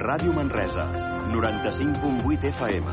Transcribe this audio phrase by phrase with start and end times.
[0.00, 0.84] Ràdio Manresa,
[1.32, 2.86] 95.8 FM,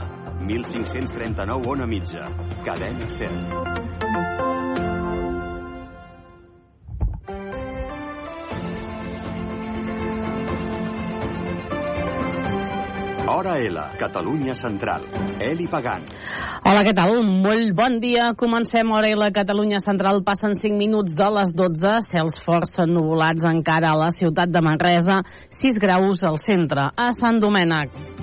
[0.46, 2.28] 1539 on a mitja,
[2.64, 4.52] cadena 100.
[13.44, 15.04] Hora L, Catalunya Central.
[15.36, 16.05] Eli Pagant.
[16.64, 17.18] Hola, què tal?
[17.28, 18.30] Molt bon dia.
[18.39, 20.23] Comencem hora la Catalunya Central.
[20.23, 21.98] Passen 5 minuts de les 12.
[22.07, 25.25] Cels força nuvolats encara a la ciutat de Manresa.
[25.60, 26.93] 6 graus al centre.
[26.96, 28.22] A Sant Domènec.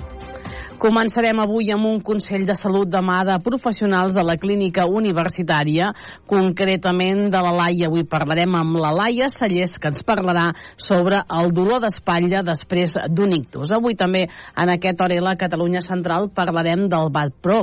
[0.81, 5.91] Començarem avui amb un Consell de Salut demà de professionals de la clínica universitària,
[6.25, 7.85] concretament de la Laia.
[7.85, 10.47] Avui parlarem amb la Laia Sallés, que ens parlarà
[10.81, 13.69] sobre el dolor d'espatlla després d'un ictus.
[13.77, 17.59] Avui també en aquest hora la Catalunya Central parlarem del BAT-PRO,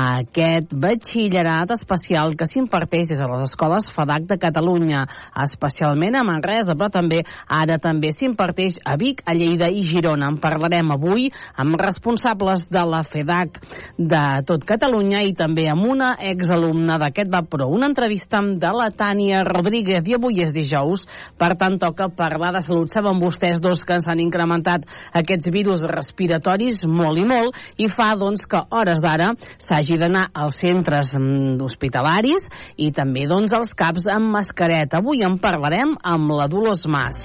[0.00, 5.06] aquest batxillerat especial que s'imparteix des de les escoles FADAC de Catalunya,
[5.46, 10.28] especialment a Manresa, però també ara també s'imparteix a Vic, a Lleida i Girona.
[10.28, 13.60] En parlarem avui amb responsables de la FEDAC
[13.98, 17.68] de tot Catalunya i també amb una exalumna d'aquest VAPRO.
[17.70, 21.04] Una entrevista de la Tània Rodríguez i avui és dijous,
[21.38, 22.90] per tant toca parlar de salut.
[22.92, 24.86] Saben vostès dos que s'han incrementat
[25.22, 29.32] aquests virus respiratoris molt i molt i fa doncs que hores d'ara
[29.62, 35.02] s'hagi d'anar als centres mm, hospitalaris i també doncs als CAPs amb mascareta.
[35.02, 37.22] Avui en parlarem amb la Dolors Mas.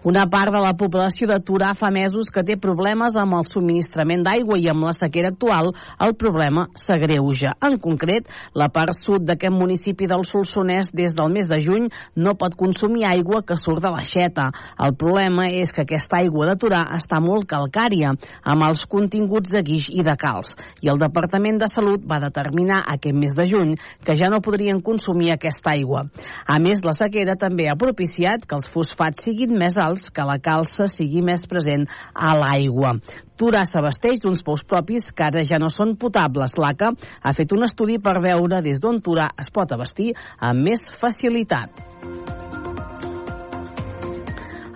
[0.05, 4.23] Una part de la població de Torà fa mesos que té problemes amb el subministrament
[4.23, 5.73] d'aigua i amb la sequera actual
[6.05, 7.57] el problema s'agreuja.
[7.67, 12.37] En concret, la part sud d'aquest municipi del Solsonès des del mes de juny no
[12.39, 14.53] pot consumir aigua que surt de l'aixeta.
[14.79, 19.65] El problema és que aquesta aigua de Torà està molt calcària, amb els continguts de
[19.67, 20.55] guix i de calç.
[20.81, 23.75] I el Departament de Salut va determinar aquest mes de juny
[24.07, 26.07] que ja no podrien consumir aquesta aigua.
[26.47, 30.25] A més, la sequera també ha propiciat que els fosfats siguin més alts minerals que
[30.25, 32.99] la calça sigui més present a l'aigua.
[33.39, 36.57] Torà s'abasteix d'uns pous propis que ara ja no són potables.
[36.59, 40.91] L'ACA ha fet un estudi per veure des d'on Torà es pot abastir amb més
[41.01, 42.58] facilitat.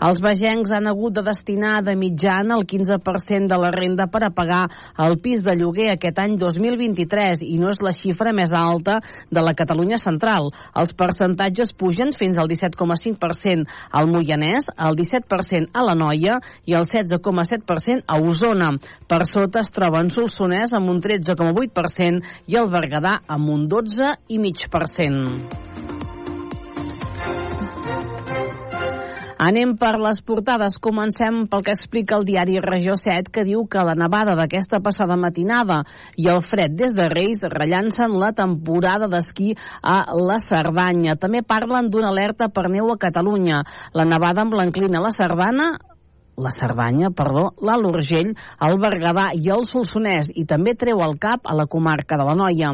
[0.03, 4.33] Els vegencs han hagut de destinar de mitjana el 15% de la renda per a
[4.35, 4.65] pagar
[5.05, 8.99] el pis de lloguer aquest any 2023 i no és la xifra més alta
[9.31, 10.51] de la Catalunya central.
[10.75, 13.67] Els percentatges pugen fins al 17,5%
[14.01, 18.73] al Moianès, el 17% a la Noia i el 16,7% a Osona.
[19.07, 25.72] Per sota es troben Solsonès amb un 13,8% i el Berguedà amb un 12,5%.
[29.43, 30.77] Anem per les portades.
[30.79, 35.17] Comencem pel que explica el diari Regió 7, que diu que la nevada d'aquesta passada
[35.19, 35.81] matinada
[36.15, 41.17] i el fred des de Reis rellancen la temporada d'esquí a la Cerdanya.
[41.19, 43.65] També parlen d'una alerta per neu a Catalunya.
[43.99, 45.73] La nevada amb l'enclina a la Cerdana
[46.37, 48.33] la Cerdanya, perdó, l'Alt Urgell,
[48.67, 52.37] el Berguedà i el Solsonès i també treu el cap a la comarca de la
[52.39, 52.73] Noia.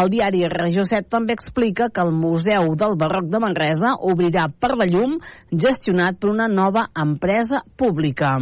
[0.00, 4.76] El diari Regió 7 també explica que el Museu del Barroc de Manresa obrirà per
[4.76, 5.18] la llum
[5.50, 8.36] gestionat per una nova empresa pública.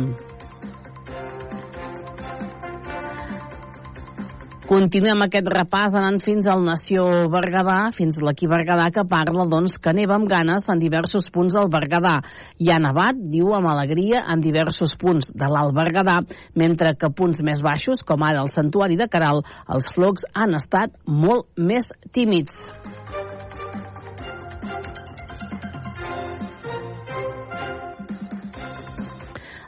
[4.69, 9.95] Continuem aquest repàs anant fins al Nació Berguedà, fins l'Equí Berguedà, que parla doncs, que
[9.97, 12.19] neva amb ganes en diversos punts del Berguedà.
[12.61, 16.19] Hi ha nevat, diu, amb alegria en diversos punts de l'Alt Berguedà,
[16.53, 19.41] mentre que punts més baixos, com ara el Santuari de Caral,
[19.73, 22.67] els flocs han estat molt més tímids.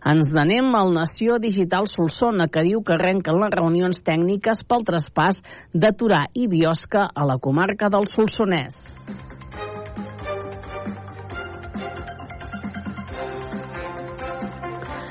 [0.01, 5.43] Ens n'anem al Nació Digital Solsona, que diu que arrenquen les reunions tècniques pel traspàs
[5.75, 8.79] de Torà i Biosca a la comarca del Solsonès.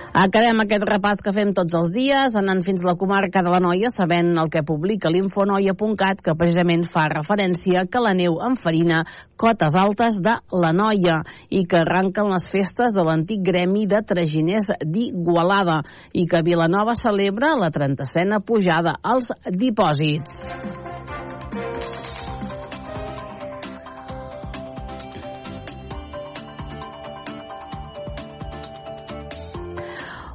[0.10, 3.92] Acabem aquest repàs que fem tots els dies, anant fins la comarca de la Noia,
[3.94, 9.04] sabent el que publica l'infonoia.cat, que precisament fa referència que la neu enfarina
[9.38, 11.20] cotes altes de la Noia
[11.54, 15.84] i que arranquen les festes de l'antic gremi de traginers d'Igualada
[16.14, 20.79] i que Vilanova celebra la 30a pujada als dipòsits.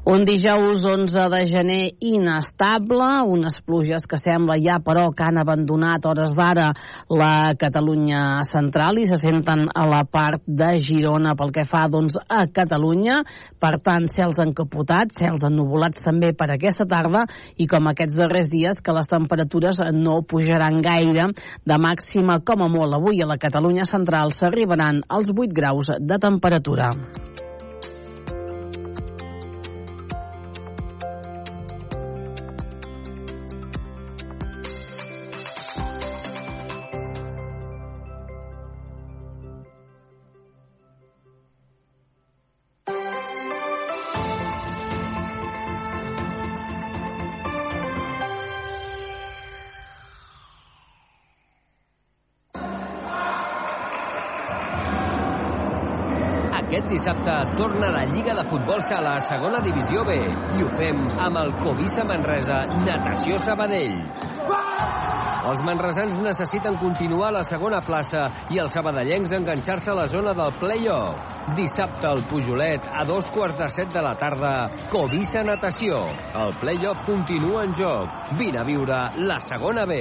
[0.05, 6.05] Un dijous 11 de gener inestable, unes pluges que sembla ja però que han abandonat
[6.05, 6.67] hores d'ara
[7.09, 12.19] la Catalunya central i se senten a la part de Girona pel que fa doncs,
[12.29, 13.23] a Catalunya.
[13.57, 17.25] Per tant, cels encapotats, cels ennuvolats també per aquesta tarda
[17.57, 21.31] i com aquests darrers dies que les temperatures no pujaran gaire.
[21.65, 26.21] De màxima, com a molt avui a la Catalunya central s'arribaran als 8 graus de
[26.21, 26.93] temperatura.
[58.35, 63.39] De Futbol Sala a segona divisió B i ho fem amb el Covisa Manresa Natació
[63.39, 63.95] Sabadell.
[65.45, 70.35] Els manresans necessiten continuar a la segona plaça i els sabadellencs enganxar-se a la zona
[70.35, 71.39] del play-off.
[71.55, 74.55] Dissabte al Pujolet, a dos quarts de set de la tarda,
[74.91, 76.03] Covisa Natació.
[76.43, 78.35] El play-off continua en joc.
[78.41, 80.01] Vine a viure la segona B.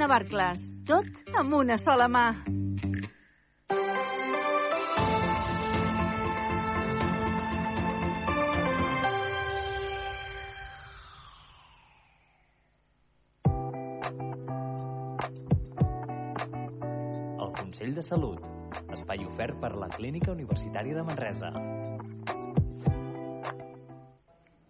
[0.00, 0.62] Navarcles.
[0.88, 1.04] Tot
[1.36, 2.22] amb una sola mà.
[17.36, 18.40] El Consell de Salut.
[18.96, 21.52] Espai ofert per la Clínica Universitària de Manresa.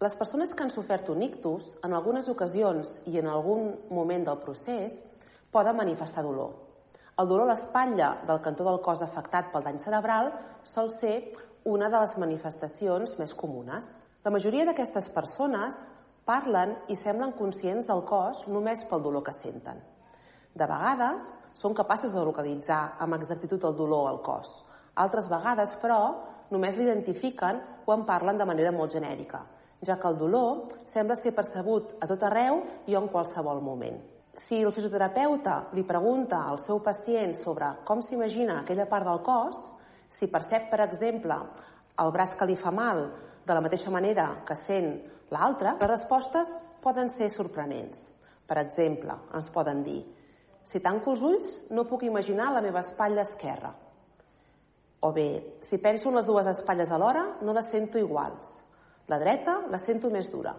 [0.01, 4.39] Les persones que han sofert un ictus, en algunes ocasions i en algun moment del
[4.43, 4.99] procés,
[5.51, 6.53] poden manifestar dolor.
[7.19, 10.31] El dolor a l'espatlla del cantó del cos afectat pel dany cerebral
[10.63, 11.15] sol ser
[11.69, 13.85] una de les manifestacions més comunes.
[14.23, 15.77] La majoria d'aquestes persones
[16.25, 19.81] parlen i semblen conscients del cos només pel dolor que senten.
[20.55, 24.49] De vegades, són capaces de localitzar amb exactitud el dolor al cos.
[24.99, 25.99] Altres vegades, però,
[26.51, 29.45] només l'identifiquen quan parlen de manera molt genèrica,
[29.85, 34.01] ja que el dolor sembla ser percebut a tot arreu i en qualsevol moment.
[34.39, 39.59] Si el fisioterapeuta li pregunta al seu pacient sobre com s'imagina aquella part del cos,
[40.11, 41.35] si percep, per exemple,
[41.99, 43.03] el braç que li fa mal
[43.45, 44.93] de la mateixa manera que sent
[45.31, 46.49] l'altre, les respostes
[46.81, 48.07] poden ser sorprenents.
[48.47, 50.01] Per exemple, ens poden dir
[50.63, 53.73] si tanco els ulls, no puc imaginar la meva espatlla esquerra.
[55.01, 58.51] O bé, si penso en les dues espatlles alhora, no les sento iguals.
[59.09, 60.53] La dreta la sento més dura.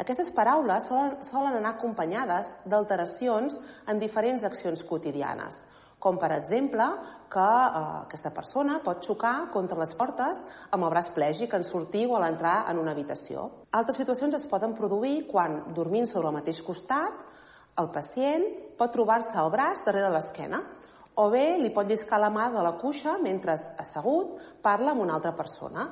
[0.00, 3.54] Aquestes paraules solen, solen anar acompanyades d'alteracions
[3.86, 5.60] en diferents accions quotidianes,
[6.02, 6.86] com per exemple
[7.30, 12.08] que eh, aquesta persona pot xocar contra les portes amb el braç plègic en sortir
[12.08, 13.48] o a l'entrar en una habitació.
[13.70, 17.22] Altres situacions es poden produir quan, dormint sobre el mateix costat,
[17.78, 18.44] el pacient
[18.78, 20.60] pot trobar-se el braç darrere l'esquena
[21.18, 25.14] o bé li pot lliscar la mà de la cuixa mentre assegut parla amb una
[25.18, 25.86] altra persona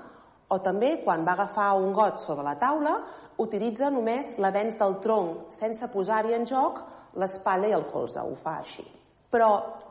[0.53, 2.97] o també quan va agafar un got sobre la taula
[3.39, 6.83] utilitza només l'avenç del tronc sense posar-hi en joc
[7.17, 8.85] l'espatlla i el colze, ho fa així.
[9.33, 9.49] Però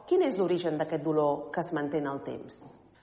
[0.07, 2.61] quin és l'origen d'aquest dolor que es manté en el temps?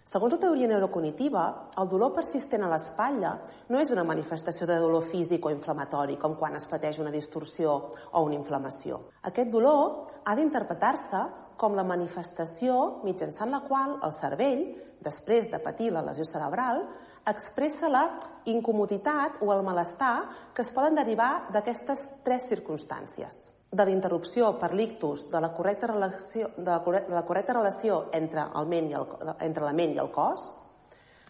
[0.08, 1.42] Segons la teoria neurocognitiva,
[1.76, 3.34] el dolor persistent a l'espatlla
[3.68, 7.74] no és una manifestació de dolor físic o inflamatori, com quan es pateix una distorsió
[8.12, 9.02] o una inflamació.
[9.28, 11.20] Aquest dolor ha d'interpretar-se
[11.60, 14.64] com la manifestació mitjançant la qual el cervell,
[15.04, 16.86] després de patir la lesió cerebral,
[17.30, 18.06] expressa la
[18.48, 24.72] incomoditat o el malestar que es poden derivar d'aquestes tres circumstàncies de la interrupció per
[24.72, 28.96] l'ictus de la correcta relació, de la, de la correcta relació entre, el ment i
[28.96, 29.06] el,
[29.44, 30.46] entre la ment i el cos,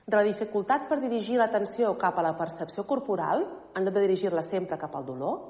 [0.07, 3.43] de la dificultat per dirigir l'atenció cap a la percepció corporal,
[3.75, 5.41] en lloc de dirigir-la sempre cap al dolor,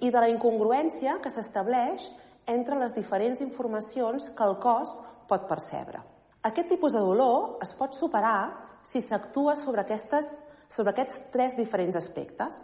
[0.00, 2.06] i de la incongruència que s'estableix
[2.48, 4.94] entre les diferents informacions que el cos
[5.28, 6.00] pot percebre.
[6.46, 10.26] Aquest tipus de dolor es pot superar si s'actua sobre, aquestes,
[10.72, 12.58] sobre aquests tres diferents aspectes.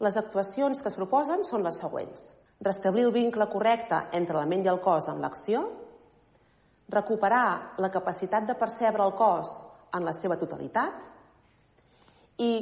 [0.00, 2.28] Les actuacions que es proposen són les següents
[2.60, 5.62] restablir el vincle correcte entre la ment i el cos en l'acció,
[6.90, 9.50] recuperar la capacitat de percebre el cos
[9.96, 10.92] en la seva totalitat
[12.44, 12.52] i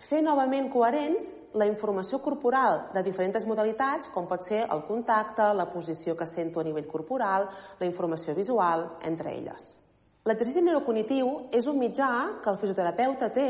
[0.00, 1.24] fer novament coherents
[1.58, 6.60] la informació corporal de diferents modalitats, com pot ser el contacte, la posició que sento
[6.60, 7.48] a nivell corporal,
[7.80, 9.89] la informació visual, entre elles.
[10.28, 12.10] L'exercici neurocognitiu és un mitjà
[12.44, 13.48] que el fisioterapeuta té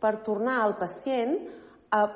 [0.00, 1.34] per tornar al pacient
[1.92, 2.06] a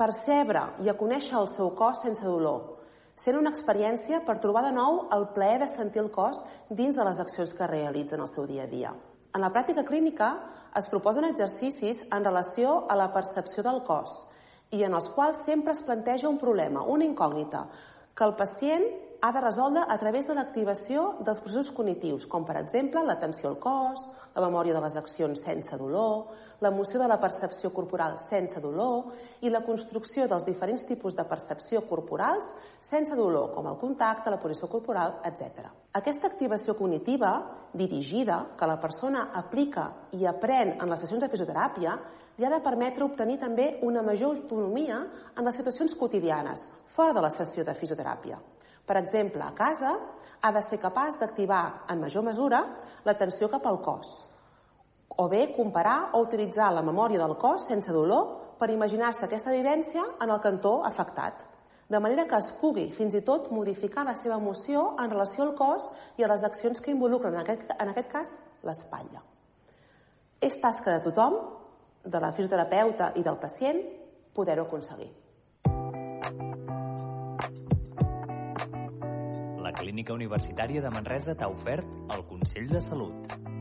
[0.00, 2.80] percebre i a conèixer el seu cos sense dolor,
[3.16, 6.36] sent una experiència per trobar de nou el plaer de sentir el cos
[6.68, 8.92] dins de les accions que realitza en el seu dia a dia.
[9.32, 10.30] En la pràctica clínica
[10.76, 14.12] es proposen exercicis en relació a la percepció del cos
[14.76, 17.64] i en els quals sempre es planteja un problema, una incògnita,
[18.20, 18.82] que el pacient
[19.24, 23.56] ha de resoldre a través de l'activació dels processos cognitius, com per exemple l'atenció al
[23.62, 24.02] cos,
[24.34, 29.50] la memòria de les accions sense dolor, l'emoció de la percepció corporal sense dolor i
[29.50, 32.46] la construcció dels diferents tipus de percepció corporals
[32.84, 35.70] sense dolor, com el contacte, la posició corporal, etc.
[35.92, 37.32] Aquesta activació cognitiva
[37.72, 41.96] dirigida que la persona aplica i aprèn en les sessions de fisioteràpia
[42.38, 45.02] li ha de permetre obtenir també una major autonomia
[45.36, 46.64] en les situacions quotidianes,
[46.96, 48.38] fora de la sessió de fisioteràpia.
[48.90, 49.92] Per exemple, a casa
[50.42, 52.58] ha de ser capaç d'activar en major mesura
[53.06, 54.08] l'atenció cap al cos,
[55.14, 60.02] o bé comparar o utilitzar la memòria del cos sense dolor per imaginar-se aquesta vivència
[60.02, 61.38] en el cantó afectat,
[61.86, 65.54] de manera que es pugui fins i tot modificar la seva emoció en relació al
[65.54, 65.86] cos
[66.18, 68.34] i a les accions que involucren, en aquest, en aquest cas,
[68.66, 69.22] l'espatlla.
[70.42, 71.38] És tasca de tothom,
[72.02, 73.84] de la fisioterapeuta i del pacient,
[74.34, 75.12] poder-ho aconseguir.
[79.70, 81.86] La Clínica Universitària de Manresa t'ha ofert
[82.16, 83.59] el Consell de Salut.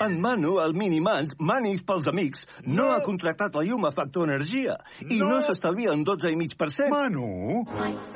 [0.00, 4.76] En Manu, el Minimans, Manis pels amics, no, ha contractat la llum a Factor Energia
[5.08, 5.40] i no, No.
[5.40, 6.88] s'estalvia en 12,5%.
[6.90, 7.64] Manu,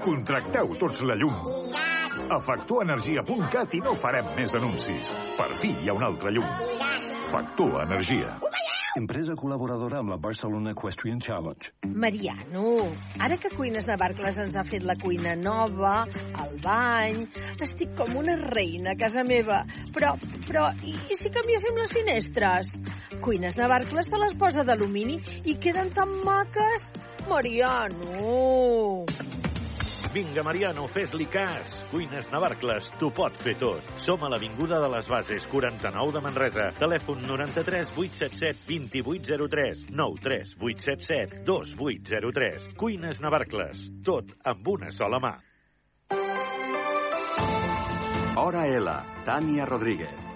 [0.05, 1.39] contracteu tots la llum.
[2.19, 5.13] A factorenergia.cat i no farem més anuncis.
[5.39, 6.49] Per fi hi ha un altre llum.
[7.31, 8.39] Factor Energia.
[8.99, 11.71] Empresa col·laboradora amb la Barcelona Equestrian Challenge.
[12.03, 12.73] Mariano,
[13.23, 16.01] ara que Cuines Navarcles ens ha fet la cuina nova,
[16.43, 17.23] el bany...
[17.63, 19.61] Estic com una reina a casa meva.
[19.95, 20.15] Però,
[20.49, 22.73] però, i, i si canviéssim les finestres?
[23.25, 26.91] Cuines Navarcles te les posa d'alumini i queden tan maques.
[27.29, 29.28] Mariano!
[30.13, 31.73] Vinga, Mariano, fes-li cas.
[31.91, 33.85] Cuines Navarcles, t'ho pot fer tot.
[34.01, 36.69] Som a l'Avinguda de les Bases, 49 de Manresa.
[36.79, 42.71] Telèfon 93 877 2803 93 877 2803.
[42.81, 45.35] Cuines Navarcles, tot amb una sola mà.
[48.39, 48.97] Hora L,
[49.27, 50.28] Tània Rodríguez.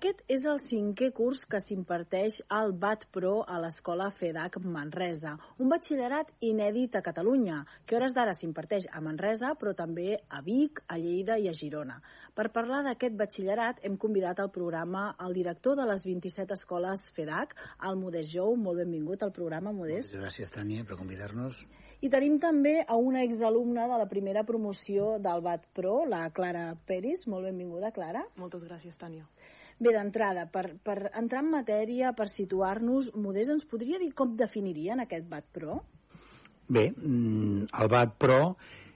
[0.00, 5.68] Aquest és el cinquè curs que s'imparteix al BAT Pro a l'escola FEDAC Manresa, un
[5.68, 10.96] batxillerat inèdit a Catalunya, que hores d'ara s'imparteix a Manresa, però també a Vic, a
[10.96, 11.98] Lleida i a Girona.
[12.32, 17.52] Per parlar d'aquest batxillerat hem convidat al programa el director de les 27 escoles FEDAC,
[17.90, 18.56] el Modest Jou.
[18.56, 20.16] Molt benvingut al programa, Modest.
[20.16, 21.60] Gràcies, Tània, per convidar-nos.
[22.00, 26.70] I tenim també a una exalumna de la primera promoció del BAT Pro, la Clara
[26.88, 27.26] Peris.
[27.28, 28.24] Molt benvinguda, Clara.
[28.40, 29.28] Moltes gràcies, Tània.
[29.80, 35.00] Bé, d'entrada, per, per entrar en matèria, per situar-nos, Modest ens podria dir com definirien
[35.00, 35.78] aquest BAT Pro?
[36.68, 38.40] Bé, mm, el BAT Pro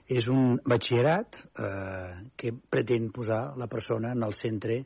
[0.05, 4.83] és un batxillerat eh, que pretén posar la persona en el centre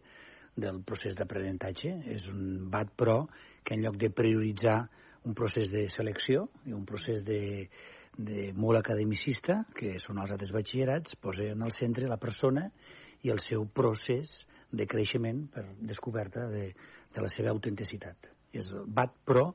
[0.55, 1.91] del procés d'aprenentatge.
[2.15, 3.17] És un BAT Pro
[3.63, 4.79] que en lloc de prioritzar
[5.27, 7.67] un procés de selecció i un procés de,
[8.15, 12.69] de molt academicista, que són els altres batxillerats, posa en el centre la persona
[13.27, 16.69] i el seu procés de creixement per descoberta de,
[17.15, 18.29] de la seva autenticitat.
[18.53, 19.45] És BAT Pro,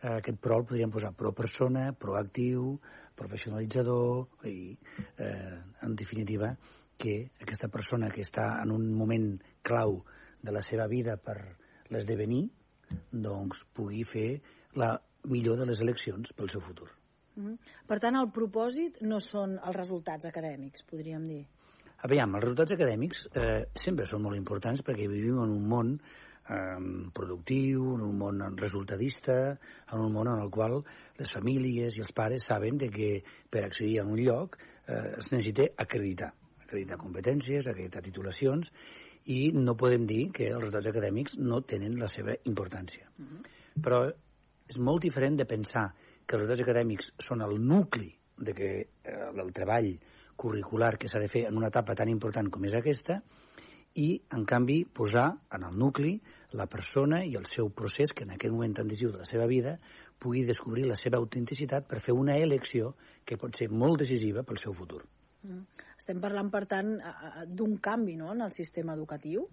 [0.00, 2.76] eh, aquest Pro el podríem posar pro persona, proactiu,
[3.16, 4.76] professionalitzador i,
[5.18, 6.52] eh, en definitiva,
[6.96, 10.02] que aquesta persona que està en un moment clau
[10.42, 11.36] de la seva vida per
[11.92, 12.46] l'esdevenir,
[13.10, 14.28] doncs pugui fer
[14.78, 14.94] la
[15.26, 16.88] millor de les eleccions pel seu futur.
[17.36, 17.58] Mm -hmm.
[17.86, 21.46] Per tant, el propòsit no són els resultats acadèmics, podríem dir.
[22.04, 26.78] Aviam, els resultats acadèmics eh, sempre són molt importants perquè vivim en un món eh,
[27.16, 29.56] productiu, en un món resultadista,
[29.92, 30.82] en un món en el qual
[31.18, 33.10] les famílies i els pares saben de que
[33.50, 36.32] per accedir a un lloc eh, es necessita acreditar,
[36.66, 38.70] acreditar competències, acreditar titulacions,
[39.26, 43.08] i no podem dir que els resultats acadèmics no tenen la seva importància.
[43.18, 43.40] Uh -huh.
[43.82, 44.04] Però
[44.68, 45.94] és molt diferent de pensar
[46.26, 48.70] que els resultats acadèmics són el nucli de que
[49.02, 49.98] eh, el treball
[50.36, 53.20] curricular que s'ha de fer en una etapa tan important com és aquesta
[53.96, 56.12] i, en canvi, posar en el nucli
[56.56, 59.46] la persona i el seu procés, que en aquest moment tan decisiu de la seva
[59.48, 59.78] vida
[60.20, 64.60] pugui descobrir la seva autenticitat per fer una elecció que pot ser molt decisiva pel
[64.60, 65.02] seu futur.
[65.46, 65.64] Mm.
[65.96, 66.92] Estem parlant, per tant,
[67.48, 69.46] d'un canvi no, en el sistema educatiu?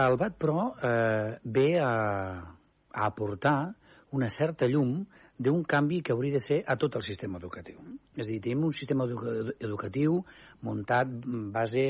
[0.00, 1.92] El BAT, però, eh, ve a,
[2.90, 3.74] a aportar
[4.14, 5.04] una certa llum
[5.38, 7.80] d'un canvi que hauria de ser a tot el sistema educatiu.
[8.14, 10.20] És a dir, tenim un sistema educatiu
[10.62, 11.10] muntat
[11.54, 11.86] base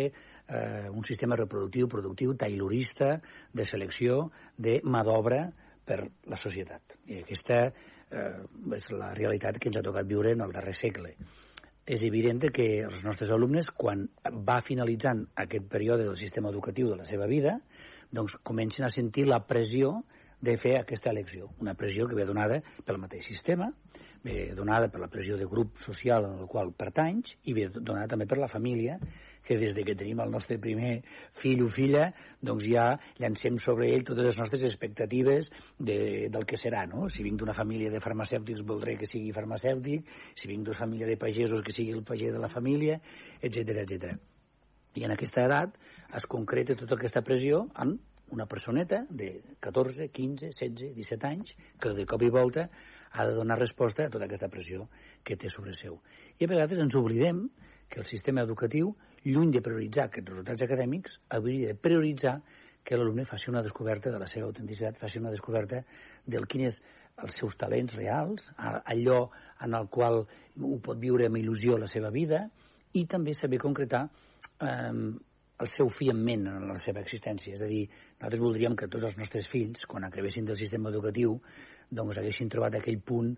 [0.49, 3.19] eh, un sistema reproductiu, productiu, tailorista,
[3.53, 5.45] de selecció de mà d'obra
[5.85, 6.97] per la societat.
[7.07, 8.45] I aquesta eh,
[8.77, 11.15] és la realitat que ens ha tocat viure en el darrer segle.
[11.85, 16.97] És evident que els nostres alumnes, quan va finalitzant aquest període del sistema educatiu de
[17.03, 17.59] la seva vida,
[18.15, 19.99] doncs comencen a sentir la pressió
[20.45, 21.49] de fer aquesta elecció.
[21.65, 23.71] Una pressió que ve donada pel mateix sistema,
[24.25, 28.09] ve donada per la pressió de grup social en el qual pertanys i ve donada
[28.15, 28.99] també per la família
[29.45, 30.95] que des de que tenim el nostre primer
[31.37, 32.07] fill o filla,
[32.41, 32.87] doncs ja
[33.21, 37.11] llancem sobre ell totes les nostres expectatives de, del que serà, no?
[37.13, 41.19] Si vinc d'una família de farmacèutics voldré que sigui farmacèutic, si vinc d'una família de
[41.21, 42.97] pagesos que sigui el pager de la família,
[43.43, 44.17] etc etc.
[44.97, 45.77] I en aquesta edat
[46.17, 47.99] es concreta tota aquesta pressió en
[48.31, 52.69] una personeta de 14, 15, 16, 17 anys que de cop i volta
[53.13, 54.89] ha de donar resposta a tota aquesta pressió
[55.23, 56.01] que té sobre seu.
[56.39, 57.47] I a vegades ens oblidem
[57.89, 62.41] que el sistema educatiu lluny de prioritzar aquests resultats acadèmics, hauria de prioritzar
[62.85, 65.81] que l'alumne faci una descoberta de la seva autenticitat, faci una descoberta
[66.27, 66.81] del quin és
[67.23, 69.21] els seus talents reals, allò
[69.65, 72.45] en el qual ho pot viure amb il·lusió la seva vida,
[72.95, 74.05] i també saber concretar
[74.61, 74.93] eh,
[75.61, 77.55] el seu fi en ment en la seva existència.
[77.55, 77.85] És a dir,
[78.19, 81.39] nosaltres voldríem que tots els nostres fills, quan acabessin del sistema educatiu,
[81.91, 83.35] doncs haguessin trobat aquell punt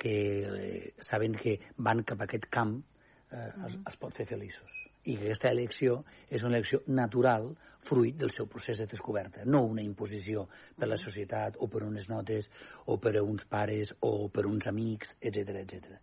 [0.00, 2.78] que eh, saben que van cap a aquest camp
[3.30, 7.50] eh, es, es pot fer feliços i que aquesta elecció és una elecció natural
[7.88, 10.44] fruit del seu procés de descoberta, no una imposició
[10.76, 12.50] per la societat o per unes notes
[12.92, 15.96] o per uns pares o per uns amics, etc etc.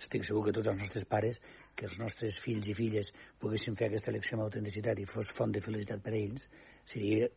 [0.00, 1.40] Estic segur que tots els nostres pares,
[1.74, 5.54] que els nostres fills i filles poguessin fer aquesta elecció amb autenticitat i fos font
[5.54, 6.48] de felicitat per a ells,
[6.84, 7.28] seria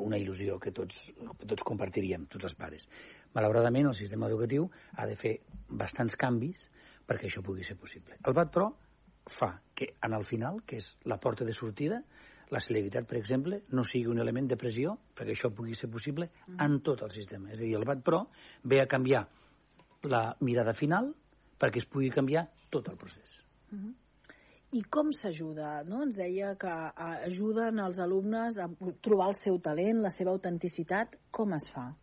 [0.00, 1.10] una il·lusió que tots,
[1.46, 2.86] tots compartiríem, tots els pares.
[3.34, 5.34] Malauradament, el sistema educatiu ha de fer
[5.68, 6.68] bastants canvis
[7.06, 8.16] perquè això pugui ser possible.
[8.24, 8.70] El BAT, però,
[9.30, 12.00] fa que en el final, que és la porta de sortida,
[12.54, 16.28] la celeritat, per exemple, no sigui un element de pressió perquè això pugui ser possible
[16.60, 17.50] en tot el sistema.
[17.50, 18.26] És a dir, el BAT Pro
[18.62, 19.24] ve a canviar
[20.04, 21.14] la mirada final
[21.60, 23.42] perquè es pugui canviar tot el procés.
[23.70, 23.94] Mm -hmm.
[24.74, 25.84] I com s'ajuda?
[25.86, 26.02] No?
[26.02, 26.72] Ens deia que
[27.28, 28.66] ajuden els alumnes a
[29.00, 31.14] trobar el seu talent, la seva autenticitat.
[31.30, 31.94] Com es fa?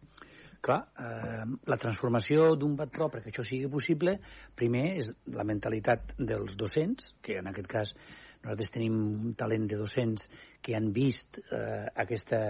[0.61, 4.19] Clar, eh, la transformació d'un bat pro perquè això sigui possible,
[4.55, 7.95] primer és la mentalitat dels docents, que en aquest cas
[8.43, 10.29] nosaltres tenim un talent de docents
[10.61, 12.41] que han vist eh, aquesta,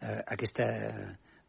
[0.00, 0.66] eh, aquesta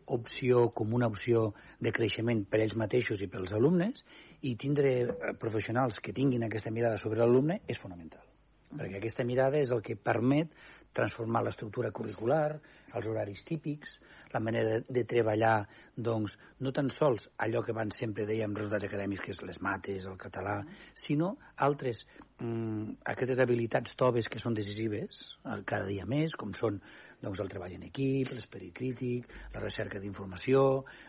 [0.07, 1.51] opció com una opció
[1.83, 4.05] de creixement per ells mateixos i pels alumnes
[4.47, 8.23] i tindre eh, professionals que tinguin aquesta mirada sobre l'alumne és fonamental.
[8.67, 10.51] Perquè aquesta mirada és el que permet
[10.97, 12.57] transformar l'estructura curricular,
[12.97, 13.97] els horaris típics,
[14.33, 18.87] la manera de, de treballar, doncs, no tan sols allò que van sempre dèiem resultats
[18.89, 20.57] acadèmics, que és les mates, el català,
[20.97, 21.35] sinó
[21.67, 22.03] altres,
[22.41, 26.81] mm, aquestes habilitats toves que són decisives eh, cada dia més, com són
[27.21, 30.63] doncs, el treball en equip, l'esperit crític, la recerca d'informació,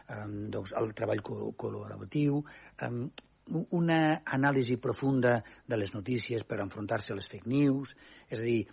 [0.08, 2.42] eh, doncs, el treball col·laboratiu,
[2.80, 2.92] eh,
[3.70, 7.94] una anàlisi profunda de les notícies per enfrontar-se a les fake news,
[8.28, 8.66] és a dir,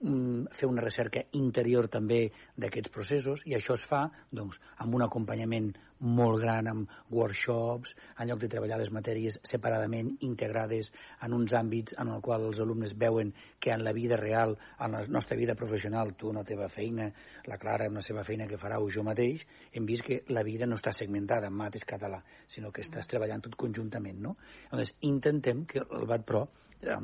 [0.00, 5.66] fer una recerca interior també d'aquests processos i això es fa doncs, amb un acompanyament
[6.00, 10.88] molt gran amb workshops, en lloc de treballar les matèries separadament, integrades
[11.20, 14.96] en uns àmbits en el qual els alumnes veuen que en la vida real, en
[14.96, 17.10] la nostra vida professional, tu una teva feina,
[17.44, 20.66] la Clara una seva feina que farà o jo mateix, hem vist que la vida
[20.66, 24.38] no està segmentada en mates català, sinó que estàs treballant tot conjuntament, no?
[24.70, 26.46] Llavors, intentem que el BAT Pro
[26.80, 26.96] eh,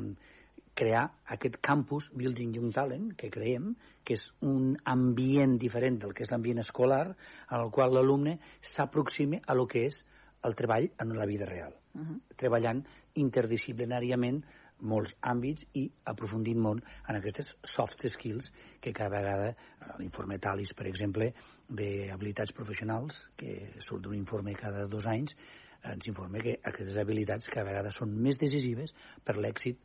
[0.77, 3.73] crear aquest campus Building Young Talent, que creiem
[4.05, 7.15] que és un ambient diferent del que és l'ambient escolar,
[7.49, 10.03] en el qual l'alumne s'aproxime a lo que és
[10.45, 12.19] el treball en la vida real, uh -huh.
[12.37, 12.85] treballant
[13.15, 14.43] interdisciplinàriament
[14.79, 19.55] molts àmbits i aprofundint molt en aquestes soft skills que cada vegada,
[19.97, 21.33] l'informe Talis, per exemple,
[21.67, 25.35] d'habilitats professionals, que surt d'un informe cada dos anys,
[25.83, 29.77] ens informa que aquestes habilitats cada vegada són més decisives per l'èxit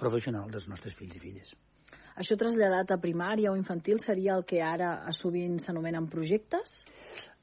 [0.00, 1.52] professional dels nostres fills i filles.
[2.20, 6.82] Això traslladat a primària o infantil seria el que ara sovint s'anomenen projectes?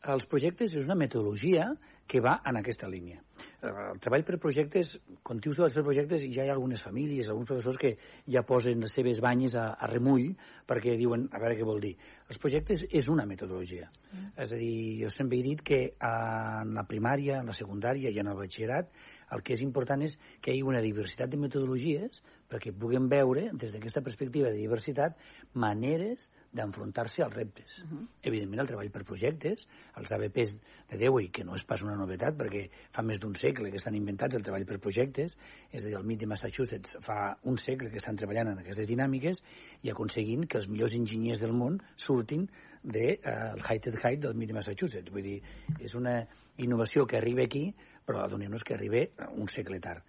[0.07, 1.71] Els projectes és una metodologia
[2.07, 3.21] que va en aquesta línia.
[3.61, 4.93] eh, el treball per projectes,
[5.23, 7.91] quan dius treball per projectes, ja hi ha algunes famílies, alguns professors que
[8.29, 10.29] ja posen les seves banyes a, a remull
[10.69, 11.95] perquè diuen, a veure què vol dir.
[12.29, 13.89] Els projectes és una metodologia.
[14.11, 14.29] Mm.
[14.45, 18.21] És a dir, jo sempre he dit que en la primària, en la secundària i
[18.21, 18.93] en el batxillerat
[19.35, 23.49] el que és important és que hi hagi una diversitat de metodologies perquè puguem veure,
[23.59, 25.17] des d'aquesta perspectiva de diversitat,
[25.59, 27.79] maneres d'enfrontar-se als reptes.
[27.83, 28.07] Uh -huh.
[28.23, 30.57] Evidentment, el treball per projectes, els ABPs
[30.89, 33.95] de Dewey, que no és pas una novetat, perquè fa més d'un segle que estan
[33.95, 35.37] inventats el treball per projectes,
[35.71, 38.87] és a dir, el MIT de Massachusetts fa un segle que estan treballant en aquestes
[38.87, 39.43] dinàmiques
[39.83, 42.47] i aconseguint que els millors enginyers del món surtin
[42.83, 45.11] del de, uh, High Height del MIT de Massachusetts.
[45.11, 45.41] Vull dir,
[45.79, 47.73] és una innovació que arriba aquí
[48.07, 49.03] però adonem-nos que arriba
[49.35, 50.03] un segle tard.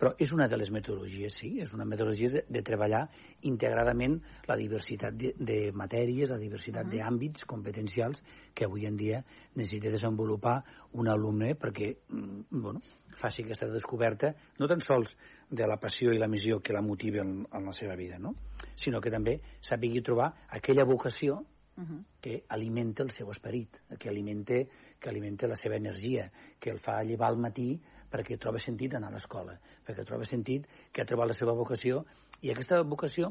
[0.00, 3.02] Però és una de les metodologies, sí, és una metodologia de, de treballar
[3.50, 4.14] integradament
[4.48, 6.96] la diversitat de, de matèries, la diversitat uh -huh.
[6.96, 8.22] d'àmbits competencials
[8.54, 9.22] que avui en dia
[9.54, 15.16] necessita desenvolupar un alumne perquè mm, bueno, faci aquesta descoberta no tan sols
[15.50, 18.34] de la passió i la missió que la motiva en, en la seva vida, no?
[18.74, 21.44] sinó que també sàpigui trobar aquella vocació
[21.76, 22.04] uh -huh.
[22.20, 24.54] que alimenta el seu esperit, que alimenta,
[25.00, 26.28] que alimenta la seva energia,
[26.60, 27.72] que el fa llevar al matí
[28.10, 29.54] perquè troba sentit anar a l'escola,
[29.86, 32.04] perquè troba sentit que ha trobat la seva vocació,
[32.42, 33.30] i aquesta vocació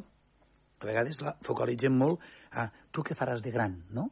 [0.79, 2.23] a vegades la focalitzem molt
[2.55, 4.07] a tu què faràs de gran, no?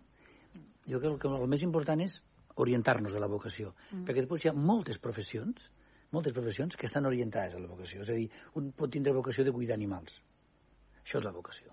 [0.88, 2.20] Jo crec que el, el més important és
[2.64, 4.04] orientar-nos a la vocació, mm.
[4.08, 5.70] perquè després hi ha moltes professions,
[6.12, 9.46] moltes professions que estan orientades a la vocació, és a dir, un pot tindre vocació
[9.48, 10.20] de cuidar animals.
[11.04, 11.72] Això és la vocació.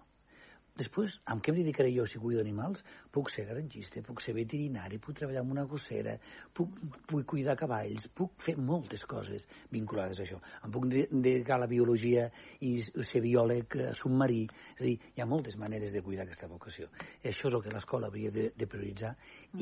[0.74, 2.80] Després, amb què em dedicaré jo si cuido animals?
[3.14, 6.16] Puc ser granjista, puc ser veterinari, puc treballar en una gossera,
[6.50, 10.40] puc, puc cuidar cavalls, puc fer moltes coses vinculades a això.
[10.66, 12.24] Em puc dedicar a la biologia
[12.66, 14.40] i ser biòleg eh, submarí.
[14.74, 16.90] És a dir, hi ha moltes maneres de cuidar aquesta vocació.
[17.22, 19.12] Això és el que l'escola hauria de, de prioritzar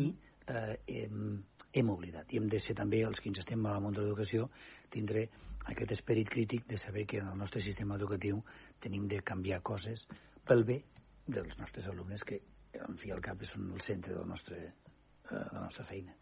[0.01, 1.43] i eh, hem,
[1.77, 2.33] hem oblidat.
[2.33, 4.49] I hem de ser també, els que ens estem al món de l'educació,
[4.89, 5.27] tindre
[5.69, 8.41] aquest esperit crític de saber que en el nostre sistema educatiu
[8.81, 10.09] tenim de canviar coses
[10.49, 10.81] pel bé
[11.27, 12.41] dels nostres alumnes que,
[12.79, 16.15] en fi, al cap són el centre del nostre, eh, de la nostra feina.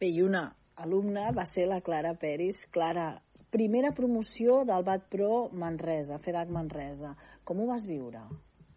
[0.00, 2.64] Bé, i una alumna va ser la Clara Peris.
[2.70, 3.12] Clara,
[3.50, 7.14] primera promoció del BAT Pro Manresa, FEDAC Manresa.
[7.44, 8.24] Com ho vas viure?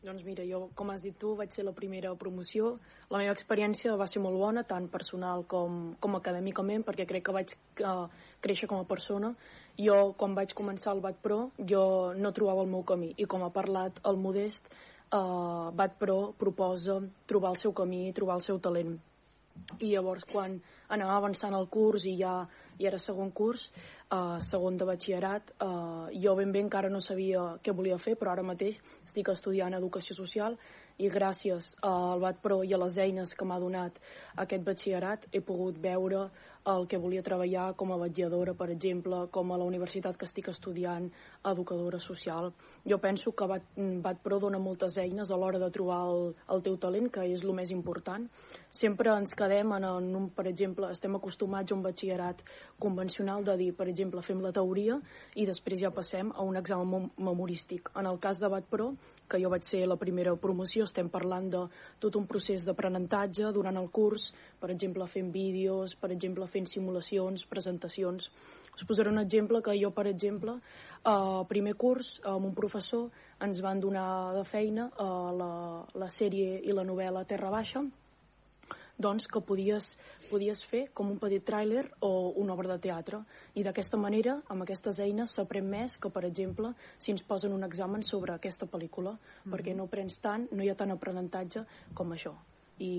[0.08, 2.76] Doncs mira, jo, com has dit tu, vaig ser la primera promoció.
[3.10, 7.34] La meva experiència va ser molt bona, tant personal com, com acadèmicament, perquè crec que
[7.36, 8.06] vaig uh,
[8.46, 9.34] créixer com a persona.
[9.82, 11.40] Jo, quan vaig començar el BAT Pro,
[11.74, 11.82] jo
[12.16, 13.10] no trobava el meu camí.
[13.18, 14.70] I com ha parlat el Modest,
[15.12, 18.98] eh, Bat Pro proposa trobar el seu camí, trobar el seu talent.
[19.82, 20.60] I llavors, quan
[20.94, 22.44] anava avançant el curs i ja
[22.78, 23.72] i era segon curs,
[24.12, 28.32] eh, segon de batxillerat, eh, jo ben bé encara no sabia què volia fer, però
[28.32, 30.58] ara mateix estic estudiant Educació Social
[30.98, 34.00] i gràcies al BAT Pro i a les eines que m'ha donat
[34.36, 36.30] aquest batxillerat he pogut veure
[36.68, 40.50] el que volia treballar com a vetlladora, per exemple, com a la universitat que estic
[40.52, 41.08] estudiant,
[41.48, 42.52] educadora social.
[42.88, 43.70] Jo penso que Bat,
[44.04, 47.44] Bat Pro dona moltes eines a l'hora de trobar el, el teu talent, que és
[47.44, 48.28] el més important.
[48.72, 52.44] Sempre ens quedem en, en un, per exemple, estem acostumats a un batxillerat
[52.84, 55.00] convencional de dir, per exemple, fem la teoria
[55.36, 57.94] i després ja passem a un examen memorístic.
[57.96, 58.92] En el cas de Bat Pro,
[59.30, 61.64] que jo vaig ser la primera promoció, estem parlant de
[62.00, 64.30] tot un procés d'aprenentatge durant el curs,
[64.62, 68.30] per exemple, fent vídeos, per exemple, fent simulacions, presentacions.
[68.78, 70.58] Us posaré un exemple que jo, per exemple,
[71.04, 73.08] a primer curs, amb un professor,
[73.44, 75.54] ens van donar de feina a la,
[75.94, 77.84] la sèrie i la novel·la Terra Baixa,
[78.98, 79.88] doncs que podies,
[80.32, 83.22] podies fer com un petit tràiler o una obra de teatre.
[83.56, 87.64] I d'aquesta manera, amb aquestes eines, s'aprèn més que, per exemple, si ens posen un
[87.68, 89.54] examen sobre aquesta pel·lícula, mm -hmm.
[89.54, 92.34] perquè no aprens tant, no hi ha tant aprenentatge com això.
[92.80, 92.94] I,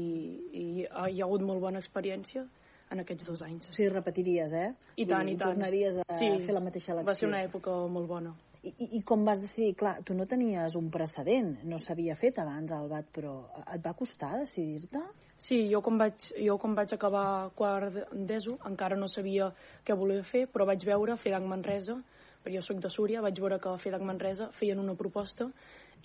[0.52, 2.46] i hi ha hagut molt bona experiència
[2.90, 3.68] en aquests dos anys.
[3.70, 4.74] O sigui, repetiries, eh?
[4.96, 5.52] I tant, i, i tant.
[5.52, 7.06] tornaries a sí, fer la mateixa lecció.
[7.10, 8.34] va ser una època molt bona.
[8.62, 9.74] I, i, I com vas decidir?
[9.78, 13.34] Clar, tu no tenies un precedent, no s'havia fet abans el BAT, però
[13.74, 15.02] et va costar decidir-te?
[15.38, 19.52] Sí, jo quan vaig, jo quan vaig acabar quart d'ESO encara no sabia
[19.86, 21.94] què volia fer, però vaig veure FEDAC Manresa,
[22.42, 25.46] perquè jo sóc de Súria, vaig veure que FEDAC Manresa feien una proposta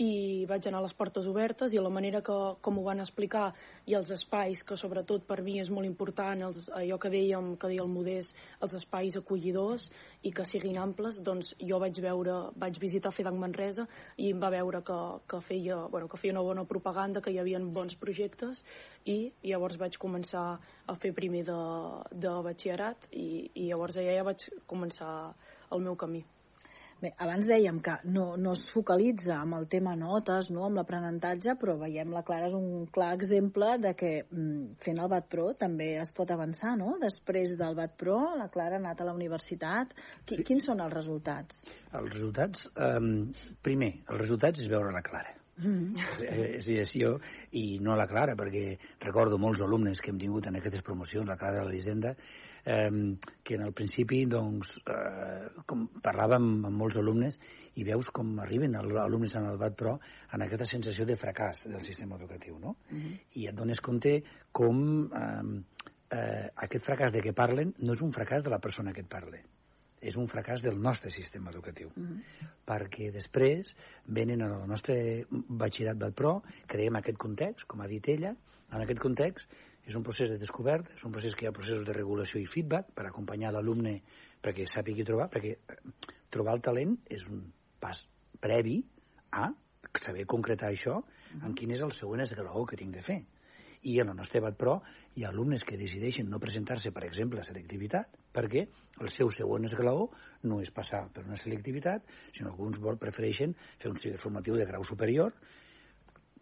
[0.01, 3.51] i vaig anar a les portes obertes i la manera que, com ho van explicar
[3.86, 7.69] i els espais, que sobretot per mi és molt important, els, allò que dèiem, que
[7.69, 9.89] deia el Modest, els espais acollidors
[10.23, 14.51] i que siguin amples, doncs jo vaig veure, vaig visitar FEDAC Manresa i em va
[14.53, 18.63] veure que, que, feia, bueno, que feia una bona propaganda, que hi havia bons projectes
[19.06, 20.45] i llavors vaig començar
[20.88, 21.60] a fer primer de,
[22.13, 25.12] de batxillerat i, i llavors allà ja vaig començar
[25.73, 26.23] el meu camí.
[27.03, 31.57] Bé, abans dèiem que no, no es focalitza amb el tema notes, no amb l'aprenentatge,
[31.59, 35.49] però veiem la Clara és un clar exemple de que mm, fent el BAT Pro
[35.59, 36.93] també es pot avançar, no?
[37.01, 39.91] Després del BAT Pro, la Clara ha anat a la universitat.
[40.23, 40.47] Qui, sí.
[40.47, 41.65] Quins són els resultats?
[41.91, 42.95] Els resultats, eh,
[43.67, 45.35] primer, els resultats és veure la Clara.
[45.57, 46.55] Mm -hmm.
[46.57, 47.19] és, és jo,
[47.51, 51.37] i no la Clara, perquè recordo molts alumnes que hem tingut en aquestes promocions, la
[51.37, 52.15] Clara de l'Hisenda,
[52.65, 57.39] eh, que en el principi doncs, eh, com parlàvem amb molts alumnes
[57.76, 59.97] i veus com arriben els alumnes en el BAT Pro
[60.34, 62.78] en aquesta sensació de fracàs del sistema educatiu, no?
[62.89, 63.19] Mm -hmm.
[63.34, 65.63] I et dones compte com eh,
[66.12, 69.10] eh, aquest fracàs de què parlen no és un fracàs de la persona que et
[69.10, 69.38] parla,
[70.04, 71.91] és un fracàs del nostre sistema educatiu.
[71.95, 72.49] Mm -hmm.
[72.65, 78.36] Perquè després venen al nostre batxillerat del PRO, creem aquest context, com ha dit ella,
[78.71, 79.49] en aquest context
[79.88, 82.48] és un procés de descobert, és un procés que hi ha processos de regulació i
[82.48, 83.98] feedback per acompanyar l'alumne
[84.43, 85.58] perquè sàpigui trobar, perquè
[86.32, 87.43] trobar el talent és un
[87.84, 88.00] pas
[88.43, 88.80] previ
[89.32, 89.50] a
[90.00, 91.02] saber concretar això
[91.41, 93.19] en quin és el següent esglaó que tinc de fer.
[93.84, 94.78] I en el nostre BAT Pro
[95.19, 98.63] hi ha alumnes que decideixen no presentar-se, per exemple, a selectivitat, perquè
[99.04, 100.08] el seu següent esglaó
[100.48, 104.69] no és passar per una selectivitat, sinó que alguns prefereixen fer un cicle formatiu de
[104.69, 105.36] grau superior,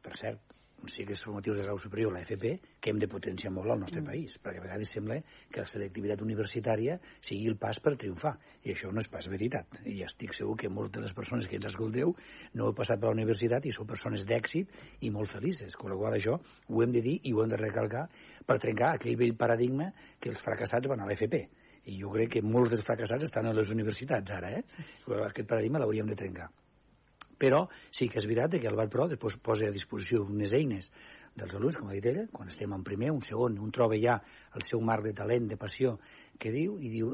[0.06, 0.51] per cert,
[0.82, 4.02] uns cicles formatius de grau superior, la FP, que hem de potenciar molt al nostre
[4.02, 4.08] mm.
[4.10, 5.20] país, perquè a vegades sembla
[5.52, 8.34] que la selectivitat universitària sigui el pas per triomfar,
[8.66, 9.82] i això no és pas veritat.
[9.86, 12.16] I estic segur que moltes de les persones que ens escolteu
[12.58, 16.00] no heu passat per la universitat i sou persones d'èxit i molt felices, amb la
[16.00, 18.08] qual això ho hem de dir i ho hem de recalcar
[18.46, 21.46] per trencar aquell vell paradigma que els fracassats van a l'FP.
[21.90, 24.66] I jo crec que molts dels fracassats estan a les universitats ara, eh?
[25.26, 26.52] Aquest paradigma l'hauríem de trencar.
[27.42, 30.92] Però sí que és veritat que el BAT Pro després posa a disposició unes eines
[31.36, 34.20] dels alumnes, com ha dit ella, quan estem en primer, un segon, un troba ja
[34.58, 35.96] el seu marc de talent, de passió,
[36.38, 37.14] que diu, i diu,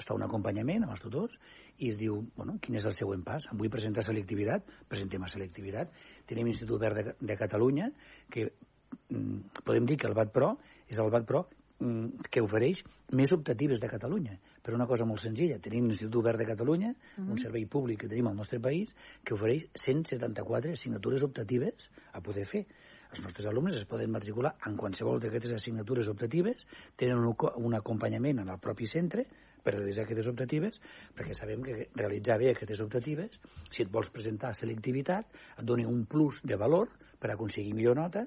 [0.00, 1.36] es fa un acompanyament amb els tutors
[1.78, 3.46] i es diu, bueno, quin és el següent pas?
[3.52, 4.64] Em vull presentar selectivitat?
[4.88, 5.92] Presentem a selectivitat.
[6.28, 7.90] Tenim l'Institut Verd de, de Catalunya,
[8.32, 10.54] que mm, podem dir que el BAT Pro
[10.88, 11.44] és el BAT Pro
[11.78, 12.82] mm, que ofereix
[13.16, 15.58] més optatives de Catalunya per una cosa molt senzilla.
[15.58, 17.22] Tenim l'Institut Obert de Catalunya, uh -huh.
[17.22, 17.38] un mhm.
[17.38, 18.94] servei públic que tenim al nostre país,
[19.24, 22.66] que ofereix 174 assignatures optatives a poder fer.
[23.10, 28.38] Els nostres alumnes es poden matricular en qualsevol d'aquestes assignatures optatives, tenen un, un acompanyament
[28.38, 29.26] en el propi centre
[29.62, 30.80] per realitzar aquestes optatives,
[31.16, 35.26] perquè sabem que realitzar bé aquestes optatives, si et vols presentar a selectivitat,
[35.58, 36.88] et dona un plus de valor
[37.20, 38.26] per aconseguir millor nota,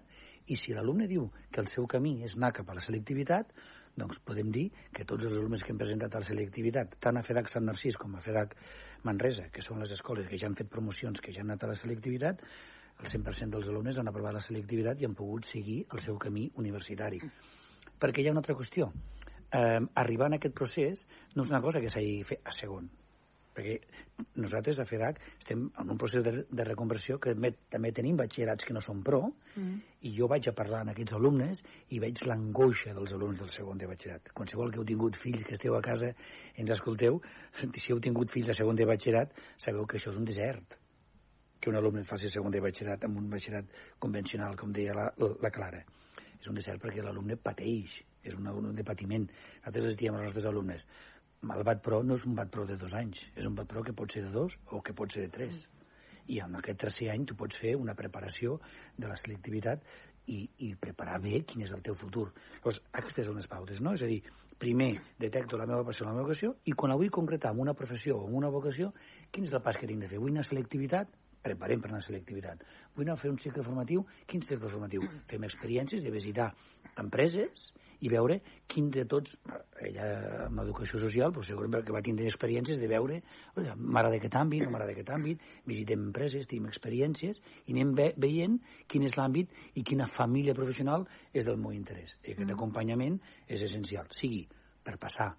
[0.51, 3.53] i si l'alumne diu que el seu camí és anar cap a la selectivitat,
[3.99, 7.23] doncs podem dir que tots els alumnes que hem presentat a la selectivitat, tant a
[7.25, 8.55] FEDAC Sant Narcís com a FEDAC
[9.07, 11.73] Manresa, que són les escoles que ja han fet promocions, que ja han anat a
[11.73, 12.41] la selectivitat,
[12.99, 16.47] el 100% dels alumnes han aprovat la selectivitat i han pogut seguir el seu camí
[16.61, 17.21] universitari.
[17.99, 18.89] Perquè hi ha una altra qüestió.
[19.53, 22.89] Eh, arribar en aquest procés no és una cosa que s'hagi fer a segon
[23.53, 23.77] perquè
[24.41, 28.67] nosaltres a FEDAC estem en un procés de, de reconversió que també, també tenim batxillerats
[28.67, 29.73] que no són pro mm.
[30.09, 31.63] i jo vaig a parlar amb aquests alumnes
[31.93, 34.33] i veig l'angoixa dels alumnes del segon de batxillerat.
[34.33, 36.13] Qualsevol que heu tingut fills que esteu a casa
[36.57, 37.21] ens escolteu,
[37.81, 40.79] si heu tingut fills de segon de batxillerat sabeu que això és un desert
[41.63, 43.69] que un alumne faci segon de batxillerat amb un batxillerat
[44.03, 45.79] convencional, com deia la, la Clara.
[46.35, 49.23] És un desert perquè l'alumne pateix, és un alumne de patiment.
[49.61, 50.83] Nosaltres les diem als nostres alumnes,
[51.51, 53.83] el BAT Pro no és un BAT Pro de dos anys, és un BAT Pro
[53.83, 55.59] que pot ser de dos o que pot ser de tres.
[56.31, 58.59] I en aquest tercer any tu pots fer una preparació
[58.95, 59.83] de la selectivitat
[60.31, 62.29] i, i preparar bé quin és el teu futur.
[62.55, 63.91] Llavors, aquestes són les pautes, no?
[63.97, 64.21] És a dir,
[64.59, 67.75] primer detecto la meva passió, la meva vocació, i quan la vull concretar en una
[67.75, 68.93] professió o en una vocació,
[69.31, 70.21] quin és el pas que tinc de fer?
[70.23, 71.11] Vull una selectivitat?
[71.43, 72.61] Preparem per una selectivitat.
[72.95, 74.05] Vull anar a fer un cicle formatiu?
[74.31, 75.03] Quin cicle formatiu?
[75.27, 76.53] Fem experiències de visitar
[77.03, 79.35] empreses i veure quin de tots,
[79.81, 80.07] ella
[80.47, 83.19] amb l'educació social, però segurament que va tindre experiències de veure,
[83.55, 88.59] m'agrada aquest àmbit, no m'agrada aquest àmbit, visitem empreses, tenim experiències, i anem ve veient
[88.91, 92.17] quin és l'àmbit i quina família professional és del meu interès.
[92.23, 92.57] I aquest mm.
[92.57, 94.43] acompanyament és essencial, sigui
[94.83, 95.31] per passar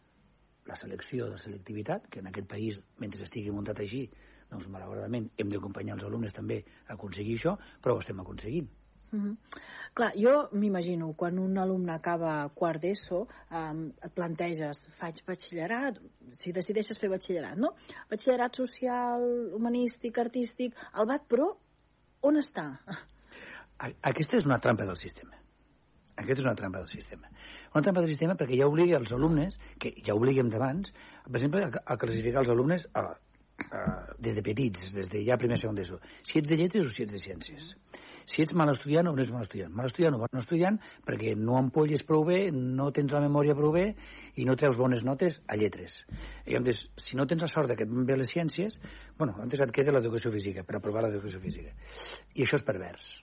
[0.65, 4.07] la selecció de selectivitat, que en aquest país, mentre estigui muntat així,
[4.51, 8.71] doncs malauradament hem d'acompanyar els alumnes també a aconseguir això, però ho estem aconseguint.
[9.15, 9.63] Mm -hmm.
[9.95, 13.21] Clar, jo m'imagino, quan un alumne acaba quart d'ESO,
[13.55, 16.01] um, et planteges, faig batxillerat,
[16.33, 17.71] si decideixes fer batxillerat, no?
[18.11, 19.23] Batxillerat social,
[19.55, 21.47] humanístic, artístic, el BAT, però
[22.23, 22.67] on està?
[24.11, 25.39] Aquesta és una trampa del sistema.
[26.17, 27.31] Aquesta és una trampa del sistema.
[27.75, 30.91] Una trampa del sistema perquè ja obliga els alumnes, que ja obliguem d'abans,
[31.27, 33.05] per exemple, a, classificar els alumnes a,
[33.71, 33.85] a,
[34.19, 37.07] des de petits, des de ja primer segon d'ESO, si ets de lletres o si
[37.07, 37.75] ets de ciències.
[38.27, 39.73] Si ets mal estudiant o no ets mal estudiant.
[39.75, 43.75] Mal estudiant o bon estudiant perquè no empolles prou bé, no tens la memòria prou
[43.75, 43.87] bé
[44.41, 46.01] i no treus bones notes a lletres.
[46.47, 48.81] I llavors, si no tens la sort que et van bé les ciències,
[49.19, 51.75] bueno, antes et queda l'educació física, per aprovar l'educació física.
[52.35, 53.15] I això és pervers.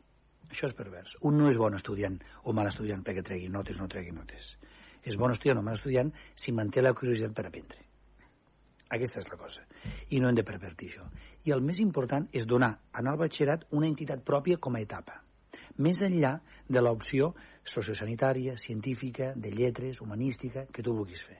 [0.52, 1.16] Això és pervers.
[1.28, 4.58] Un no és bon estudiant o mal estudiant perquè tregui notes o no tregui notes.
[5.02, 7.80] És bon estudiant o mal estudiant si manté la curiositat per aprendre.
[8.92, 9.64] Aquesta és la cosa.
[10.12, 11.06] I no hem de pervertir això.
[11.46, 15.22] I el més important és donar anar al batxillerat una entitat pròpia com a etapa.
[15.82, 16.36] Més enllà
[16.70, 17.32] de l'opció
[17.64, 21.40] sociosanitària, científica, de lletres, humanística, que tu vulguis fer.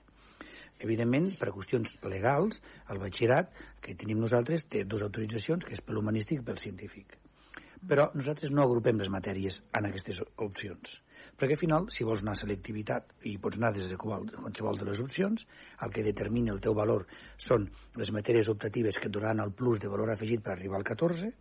[0.82, 2.58] Evidentment, per qüestions legals,
[2.90, 3.52] el batxillerat
[3.84, 7.14] que tenim nosaltres té dues autoritzacions, que és per l'humanístic i pel científic.
[7.86, 10.98] Però nosaltres no agrupem les matèries en aquestes opcions
[11.38, 14.88] perquè al final, si vols anar a selectivitat i pots anar des de qualsevol de
[14.88, 15.46] les opcions,
[15.82, 17.66] el que determina el teu valor són
[17.98, 21.32] les matèries optatives que et donaran el plus de valor afegit per arribar al 14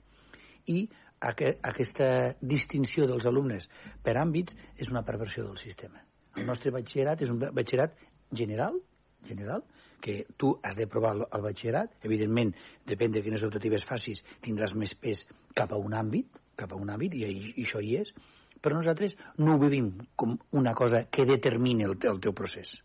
[0.74, 0.80] i
[1.22, 2.08] aquesta
[2.42, 3.68] distinció dels alumnes
[4.04, 6.02] per àmbits és una perversió del sistema.
[6.36, 7.98] El nostre batxillerat és un batxillerat
[8.32, 8.80] general,
[9.28, 9.64] general,
[10.02, 12.56] que tu has de provar el batxillerat, evidentment,
[12.90, 16.90] depèn de quines optatives facis, tindràs més pes cap a un àmbit, cap a un
[16.90, 17.28] àmbit, i
[17.62, 18.16] això hi és,
[18.62, 22.78] però nosaltres no ho vivim com una cosa que determini el, el teu procés.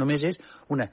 [0.00, 0.40] Només és
[0.74, 0.88] una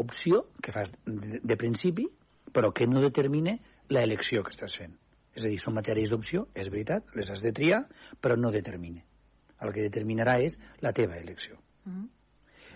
[0.00, 2.06] opció que fas de, de principi,
[2.54, 3.56] però que no determina
[3.90, 4.94] l'elecció que estàs fent.
[5.34, 7.84] És a dir, són matèries d'opció, és veritat, les has de triar,
[8.22, 9.02] però no determina.
[9.60, 11.58] El que determinarà és la teva elecció.
[11.84, 12.08] Mm -hmm.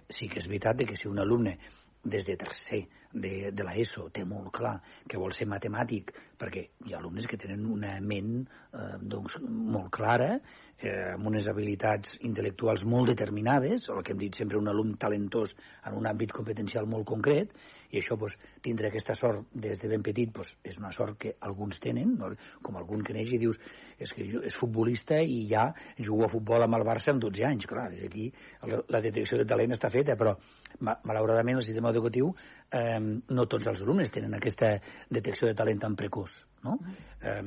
[0.08, 1.58] Sí que és veritat que si un alumne
[2.04, 4.74] des de tercer de, de l'ESO té molt clar
[5.09, 9.92] que vol ser matemàtic, perquè hi ha alumnes que tenen una ment eh, doncs, molt
[9.94, 14.98] clara eh, amb unes habilitats intel·lectuals molt determinades, el que hem dit sempre un alumne
[15.00, 15.55] talentós
[15.87, 17.55] en un àmbit competencial molt concret,
[17.94, 21.37] i això pues, tindre aquesta sort des de ben petit pues, és una sort que
[21.46, 22.33] alguns tenen, no?
[22.62, 23.61] com algun que neix i dius
[23.94, 25.68] és que és futbolista i ja
[26.00, 28.27] jugo a futbol amb el Barça amb 12 anys, clar, aquí
[28.66, 30.35] la detecció de talent està feta, però
[30.81, 32.33] malauradament el sistema educatiu
[32.74, 34.74] eh, no tots els alumnes tenen aquesta
[35.10, 36.78] detecció de talent tan precoç, no?
[37.22, 37.42] Eh,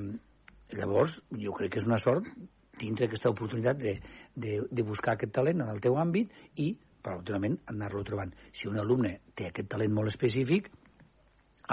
[0.78, 2.30] llavors, jo crec que és una sort
[2.78, 3.96] tindre aquesta oportunitat de,
[4.36, 6.72] de, de buscar aquest talent en el teu àmbit i,
[7.04, 8.34] paral·lelament, anar-lo trobant.
[8.54, 10.70] Si un alumne té aquest talent molt específic,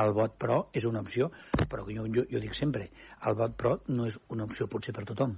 [0.02, 1.28] el vot pro és una opció,
[1.70, 2.88] però jo, jo, jo dic sempre,
[3.28, 5.36] el vot pro no és una opció potser per tothom.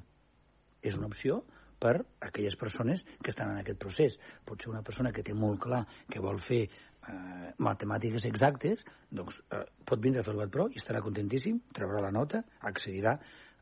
[0.80, 1.42] És una opció
[1.78, 4.18] per a aquelles persones que estan en aquest procés.
[4.44, 9.42] Pot ser una persona que té molt clar que vol fer eh, matemàtiques exactes, doncs
[9.50, 13.16] eh, pot vindre a fer el vot pro i estarà contentíssim, treurà la nota, accedirà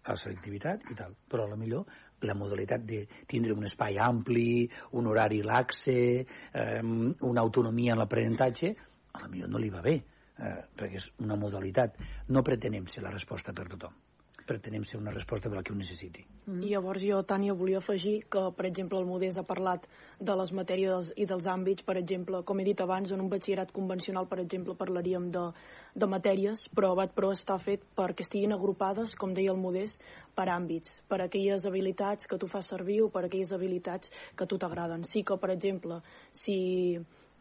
[0.04, 1.14] a la selectivitat i tal.
[1.28, 1.86] Però a la millor
[2.24, 4.64] la modalitat de tindre un espai ampli,
[4.96, 8.74] un horari laxe, eh, una autonomia en l'aprenentatge,
[9.14, 9.98] a la millor no li va bé,
[10.38, 12.00] eh, perquè és una modalitat.
[12.28, 14.03] No pretenem ser la resposta per tothom
[14.46, 16.24] pretenem ser una resposta per al que ho necessiti.
[16.46, 16.62] Mm.
[16.66, 19.86] I llavors jo, Tània, volia afegir que, per exemple, el Modés ha parlat
[20.20, 23.72] de les matèries i dels àmbits, per exemple, com he dit abans, en un batxillerat
[23.74, 25.46] convencional, per exemple, parlaríem de,
[25.94, 29.98] de matèries, però Bat Pro està fet perquè estiguin agrupades, com deia el Modés,
[30.36, 34.50] per àmbits, per aquelles habilitats que tu fas servir o per aquelles habilitats que a
[34.50, 35.04] tu t'agraden.
[35.08, 36.02] Sí que, per exemple,
[36.32, 36.58] si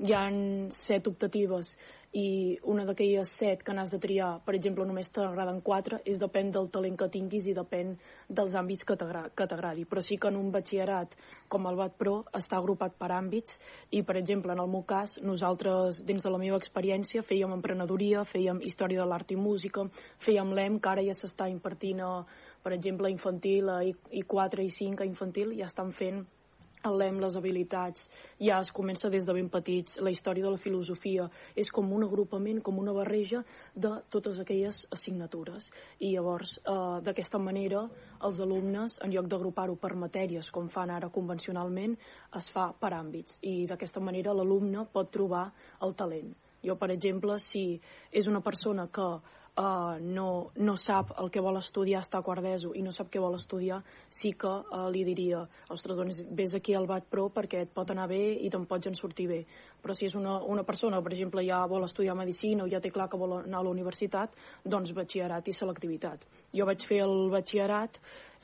[0.04, 1.76] hi han set optatives
[2.14, 6.52] i una d'aquelles set que n'has de triar, per exemple, només t'agraden quatre, és depèn
[6.54, 7.96] del talent que tinguis i depèn
[8.30, 9.86] dels àmbits que t'agradi.
[9.90, 11.16] Però sí que en un batxillerat
[11.50, 13.58] com el BAT Pro està agrupat per àmbits
[13.90, 18.22] i, per exemple, en el meu cas, nosaltres, dins de la meva experiència, fèiem emprenedoria,
[18.30, 19.88] fèiem història de l'art i música,
[20.22, 22.14] fèiem l'EM, que ara ja s'està impartint, a,
[22.62, 23.82] per exemple, a infantil, a
[24.22, 26.24] I4 i 5 a infantil, ja estan fent
[26.88, 28.08] el lem, les habilitats,
[28.40, 32.04] ja es comença des de ben petits, la història de la filosofia és com un
[32.04, 33.44] agrupament, com una barreja
[33.76, 35.70] de totes aquelles assignatures.
[36.00, 37.88] I llavors, eh, d'aquesta manera,
[38.22, 41.98] els alumnes, en lloc d'agrupar-ho per matèries, com fan ara convencionalment,
[42.36, 43.40] es fa per àmbits.
[43.42, 46.34] I d'aquesta manera l'alumne pot trobar el talent.
[46.64, 49.08] Jo, per exemple, si és una persona que
[49.58, 53.10] uh, no, no sap el que vol estudiar, està a quart d'ESO i no sap
[53.14, 57.28] què vol estudiar, sí que uh, li diria, ostres, doncs vés aquí al BAT Pro
[57.34, 59.42] perquè et pot anar bé i te'n pots en sortir bé.
[59.84, 62.94] Però si és una, una persona, per exemple, ja vol estudiar Medicina o ja té
[62.94, 66.26] clar que vol anar a la universitat, doncs batxillerat i selectivitat.
[66.54, 68.00] Jo vaig fer el batxillerat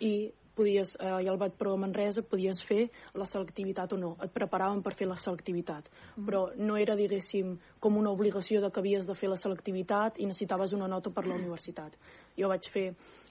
[0.06, 0.14] i
[0.60, 4.16] podies, eh, i al BAT Pro a Manresa podies fer la selectivitat o no.
[4.26, 5.88] Et preparaven per fer la selectivitat.
[6.18, 6.26] Mm.
[6.28, 10.28] Però no era, diguéssim, com una obligació de que havies de fer la selectivitat i
[10.28, 11.96] necessitaves una nota per la universitat.
[12.40, 12.90] Jo vaig fer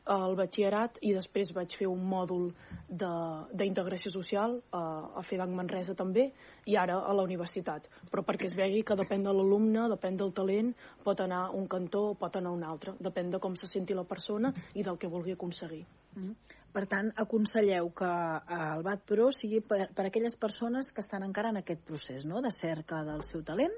[0.08, 2.48] el batxillerat i després vaig fer un mòdul
[2.88, 4.80] d'integració social a,
[5.20, 6.30] a FEDAC Manresa també
[6.66, 7.88] i ara a la universitat.
[8.10, 10.72] Però perquè es vegi que depèn de l'alumne, depèn del talent,
[11.04, 12.96] pot anar un cantó o pot anar un altre.
[13.00, 15.84] Depèn de com se senti la persona i del que vulgui aconseguir.
[16.16, 16.56] Mm.
[16.72, 21.24] Per tant, aconselleu que eh, el BAT Pro sigui per, per aquelles persones que estan
[21.24, 22.42] encara en aquest procés no?
[22.44, 23.74] de cerca del seu talent?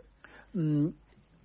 [0.52, 0.90] Mm,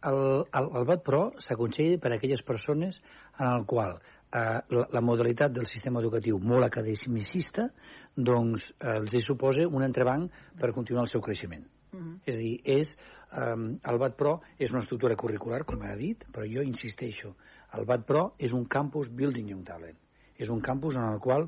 [0.10, 0.20] el,
[0.60, 3.02] el, el BAT Pro s'aconsella per a aquelles persones
[3.38, 7.70] en el qual eh, la, la modalitat del sistema educatiu molt academicista
[8.16, 11.66] doncs eh, els hi suposa un entrebanc per continuar el seu creixement.
[11.96, 12.16] Uh -huh.
[12.26, 12.98] És a dir, és,
[13.38, 17.36] um, el BAT Pro és una estructura curricular, com ha dit, però jo insisteixo,
[17.74, 20.05] el BAT Pro és un campus Building Young Talent.
[20.38, 21.48] És un campus en el qual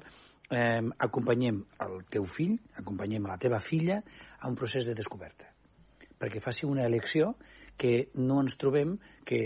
[0.49, 4.01] eh, acompanyem el teu fill, acompanyem la teva filla
[4.39, 5.51] a un procés de descoberta.
[6.17, 7.35] Perquè faci una elecció
[7.77, 9.41] que no ens trobem que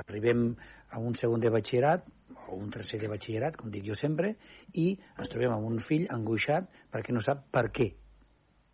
[0.00, 0.54] arribem
[0.90, 2.06] a un segon de batxillerat
[2.48, 4.34] o un tercer de batxillerat, com dic jo sempre,
[4.72, 7.90] i ens trobem amb un fill angoixat perquè no sap per què.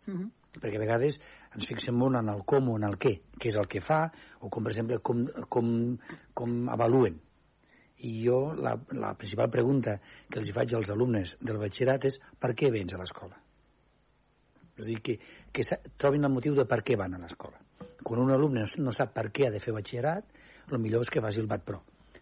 [0.07, 0.29] Uh -huh
[0.59, 1.19] perquè a vegades
[1.55, 4.01] ens fixem molt en el com o en el què, què és el que fa,
[4.41, 5.69] o com, per exemple, com, com,
[6.33, 7.19] com avaluen.
[8.07, 9.99] I jo, la, la principal pregunta
[10.29, 13.37] que els faig als alumnes del batxillerat és per què vens a l'escola?
[14.77, 15.17] És a dir, que,
[15.53, 17.59] que trobin el motiu de per què van a l'escola.
[18.01, 20.25] Quan un alumne no sap per què ha de fer batxillerat,
[20.71, 21.81] el millor és que faci el BAT Pro.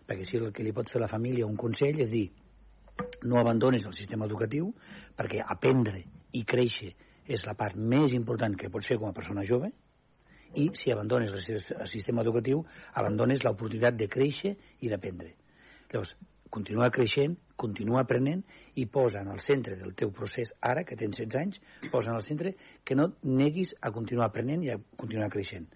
[0.09, 2.27] Perquè si el que li pot fer la família un consell és dir
[3.23, 4.73] no abandonis el sistema educatiu
[5.15, 6.01] perquè aprendre
[6.35, 6.89] i créixer
[7.29, 9.69] és la part més important que pots fer com a persona jove
[10.59, 12.63] i si abandones el sistema educatiu
[12.97, 15.35] abandones l'oportunitat de créixer i d'aprendre.
[15.89, 16.15] Llavors,
[16.53, 18.43] continua creixent, continua aprenent
[18.81, 21.59] i posa en el centre del teu procés, ara que tens 16 anys,
[21.91, 22.53] posa en el centre
[22.85, 25.67] que no neguis a continuar aprenent i a continuar creixent.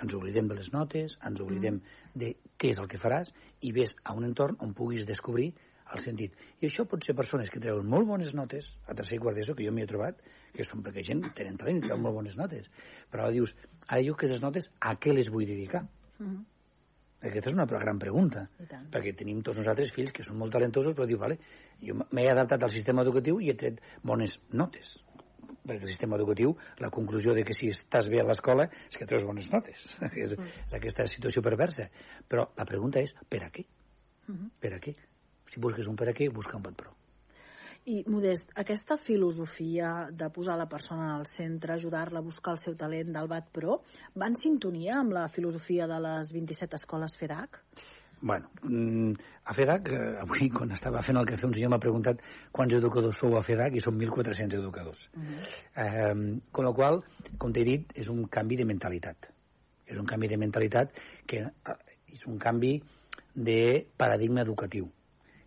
[0.00, 1.80] Ens oblidem de les notes, ens oblidem
[2.18, 3.34] de què és el que faràs
[3.66, 5.52] i ves a un entorn on puguis descobrir
[5.94, 6.34] el sentit.
[6.62, 9.56] I això pot ser persones que treuen molt bones notes, a tercer i quart d'ESO,
[9.58, 10.20] que jo m'hi he trobat,
[10.54, 12.70] que són perquè gent tenen talent i treuen molt bones notes.
[13.10, 13.54] Però dius,
[13.88, 15.86] ara jo aquestes notes a què les vull dedicar?
[16.20, 16.44] -huh.
[17.20, 18.46] Aquesta és una gran pregunta,
[18.92, 21.36] perquè tenim tots nosaltres fills que són molt talentosos, però diu, vale,
[21.84, 24.94] jo m'he adaptat al sistema educatiu i he tret bones notes,
[25.66, 29.08] perquè el sistema educatiu, la conclusió de que si estàs bé a l'escola és que
[29.10, 29.84] treus bones notes.
[30.24, 30.64] és, mm.
[30.64, 31.90] és aquesta situació perversa.
[32.26, 33.66] Però la pregunta és, per a què?
[34.30, 34.50] -huh.
[34.60, 34.94] Per a què?
[35.50, 36.94] Si busques un per a què, busca un per pro.
[37.88, 42.74] I, Modest, aquesta filosofia de posar la persona el centre, ajudar-la a buscar el seu
[42.76, 43.78] talent del BAT Pro,
[44.20, 47.62] va en sintonia amb la filosofia de les 27 escoles FEDAC?
[48.20, 49.12] Bueno, mm,
[49.44, 52.20] a FEDAC, eh, avui quan estava fent el cafè un senyor m'ha preguntat
[52.52, 55.08] quants educadors sou a FEDAC i són 1.400 educadors.
[55.16, 55.48] Uh -huh.
[55.86, 57.02] eh, con la qual,
[57.38, 59.32] com t'he dit, és un canvi de mentalitat.
[59.86, 60.92] És un canvi de mentalitat
[61.26, 61.76] que eh,
[62.12, 62.82] és un canvi
[63.34, 64.90] de paradigma educatiu.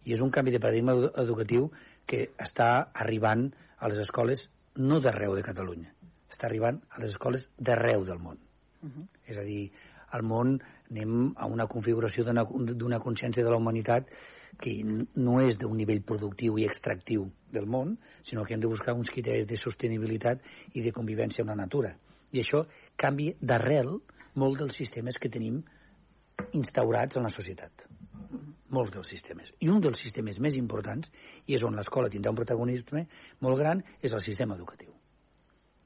[0.06, 1.70] I és un canvi de paradigma educatiu
[2.06, 3.49] que està arribant
[3.80, 5.91] a les escoles no d'arreu de Catalunya,
[6.32, 8.38] està arribant a les escoles d'arreu del món.
[8.82, 9.08] Uh -huh.
[9.26, 9.72] És a dir,
[10.12, 10.60] al món
[10.91, 14.10] anem a una configuració d'una consciència de la humanitat
[14.60, 18.93] que no és d'un nivell productiu i extractiu del món, sinó que hem de buscar
[18.93, 20.41] uns criteris de sostenibilitat
[20.74, 21.95] i de convivència amb la natura.
[22.32, 23.99] I això canvia d'arrel
[24.36, 25.64] molt dels sistemes que tenim
[26.51, 27.92] instaurats en la societat
[28.74, 29.53] molts dels sistemes.
[29.61, 31.11] I un dels sistemes més importants,
[31.47, 33.05] i és on l'escola tindrà un protagonisme
[33.45, 34.91] molt gran, és el sistema educatiu.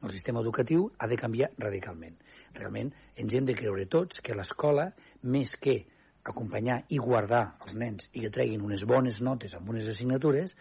[0.03, 2.17] El sistema educatiu ha de canviar radicalment.
[2.53, 4.91] Realment ens hem de creure tots que l'escola,
[5.23, 5.79] més que
[6.27, 10.53] acompanyar i guardar els nens i que treguin unes bones notes amb unes assignatures,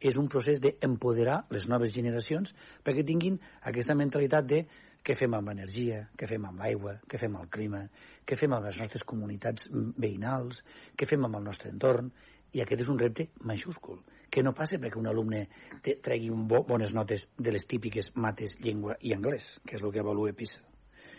[0.00, 2.52] és un procés d'empoderar les noves generacions
[2.84, 4.64] perquè tinguin aquesta mentalitat de
[5.04, 7.82] què fem amb l'energia, què fem amb l'aigua, què fem amb el clima,
[8.24, 9.68] què fem amb les nostres comunitats
[10.00, 10.62] veïnals,
[10.96, 12.08] què fem amb el nostre entorn,
[12.54, 13.98] i aquest és un repte majúscul,
[14.30, 15.44] que no passa perquè un alumne
[15.82, 20.00] tregui bo, bones notes de les típiques mates, llengua i anglès, que és el que
[20.00, 20.62] avalua PISA,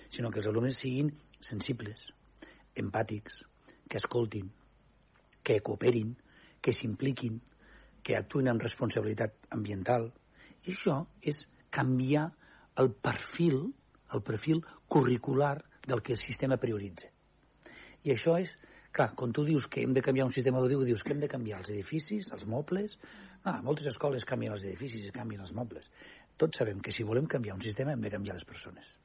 [0.10, 1.12] sinó que els alumnes siguin
[1.44, 2.08] sensibles,
[2.76, 3.44] empàtics,
[3.90, 4.50] que escoltin,
[5.44, 6.16] que cooperin,
[6.62, 7.38] que s'impliquin,
[8.06, 10.10] que actuïn amb responsabilitat ambiental.
[10.66, 12.32] I això és canviar
[12.78, 13.74] el perfil,
[14.14, 17.08] el perfil curricular del que el sistema prioritza.
[18.06, 18.56] I això és,
[18.96, 21.32] clar, quan tu dius que hem de canviar un sistema educatiu, dius que hem de
[21.32, 23.00] canviar els edificis, els mobles...
[23.46, 25.92] Ah, moltes escoles canvien els edificis i canvien els mobles.
[26.34, 28.96] Tots sabem que si volem canviar un sistema hem de canviar les persones.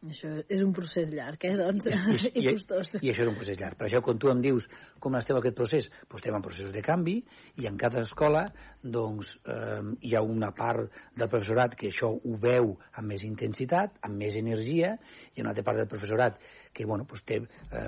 [0.00, 1.84] Això és un procés llarg, eh, doncs,
[2.24, 2.94] I, i, costós.
[3.02, 3.76] I això és un procés llarg.
[3.76, 4.64] Per això, quan tu em dius
[4.98, 7.18] com esteu aquest procés, doncs estem en processos de canvi
[7.60, 8.46] i en cada escola
[8.80, 13.98] doncs, eh, hi ha una part del professorat que això ho veu amb més intensitat,
[14.08, 14.94] amb més energia,
[15.36, 16.40] i una altra part del professorat
[16.72, 17.84] que bueno, doncs té eh,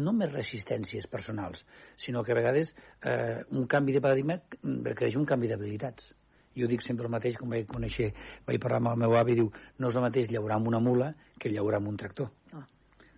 [0.00, 1.66] no més resistències personals,
[2.00, 2.72] sinó que a vegades
[3.04, 6.14] eh, un canvi de paradigma requereix un canvi d'habilitats
[6.56, 8.10] jo dic sempre el mateix, com vaig conèixer,
[8.46, 11.12] vaig parlar amb el meu avi, diu, no és el mateix llaurar amb una mula
[11.38, 12.30] que llaurar amb un tractor.
[12.54, 12.64] Ah.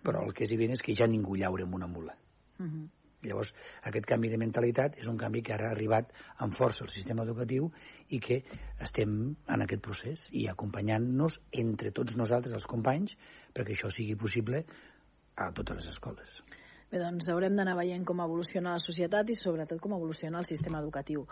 [0.03, 2.17] Però el que és evident és que ja ningú llaura amb una mula.
[2.59, 2.69] Uh mhm.
[2.73, 2.89] -huh.
[3.23, 3.53] Llavors,
[3.87, 6.11] aquest canvi de mentalitat és un canvi que ara ha arribat
[6.43, 7.71] amb força al sistema educatiu
[8.09, 8.43] i que
[8.79, 13.15] estem en aquest procés i acompanyant-nos entre tots nosaltres, els companys,
[13.53, 14.65] perquè això sigui possible
[15.35, 16.43] a totes les escoles.
[16.93, 20.77] Bé, doncs haurem d'anar veient com evoluciona la societat i sobretot com evoluciona el sistema
[20.77, 21.23] educatiu.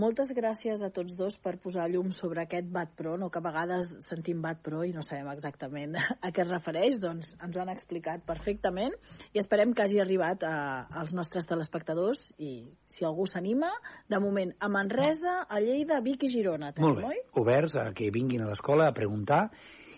[0.00, 3.44] Moltes gràcies a tots dos per posar llum sobre aquest BAT Pro, no que a
[3.44, 7.60] vegades sentim BAT Pro i no sabem exactament a què es refereix, doncs ens ho
[7.60, 8.96] han explicat perfectament
[9.36, 10.56] i esperem que hagi arribat a,
[11.02, 12.54] als nostres telespectadors i
[12.88, 13.74] si algú s'anima,
[14.08, 16.72] de moment a Manresa, a Lleida, Vic i Girona.
[16.72, 17.24] Tenim, Molt bé, oi?
[17.44, 19.50] oberts a que vinguin a l'escola a preguntar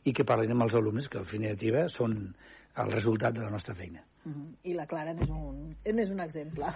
[0.02, 2.24] i que parlin amb els alumnes, que en definitiva són
[2.82, 4.02] el resultat de la nostra feina.
[4.30, 4.48] -huh.
[4.64, 6.72] I la Clara n'és un, n'és un exemple.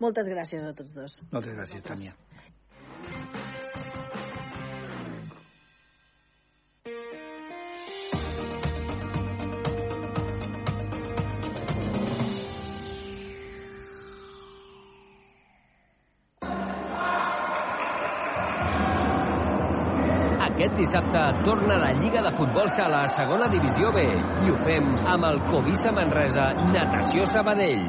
[0.00, 1.22] Moltes gràcies a tots dos.
[1.32, 2.14] Moltes gràcies, Tània.
[20.82, 25.28] Dissabte torna la Lliga de Futbol Sala a segona divisió B i ho fem amb
[25.28, 27.84] el Covisa Manresa Natació Sabadell.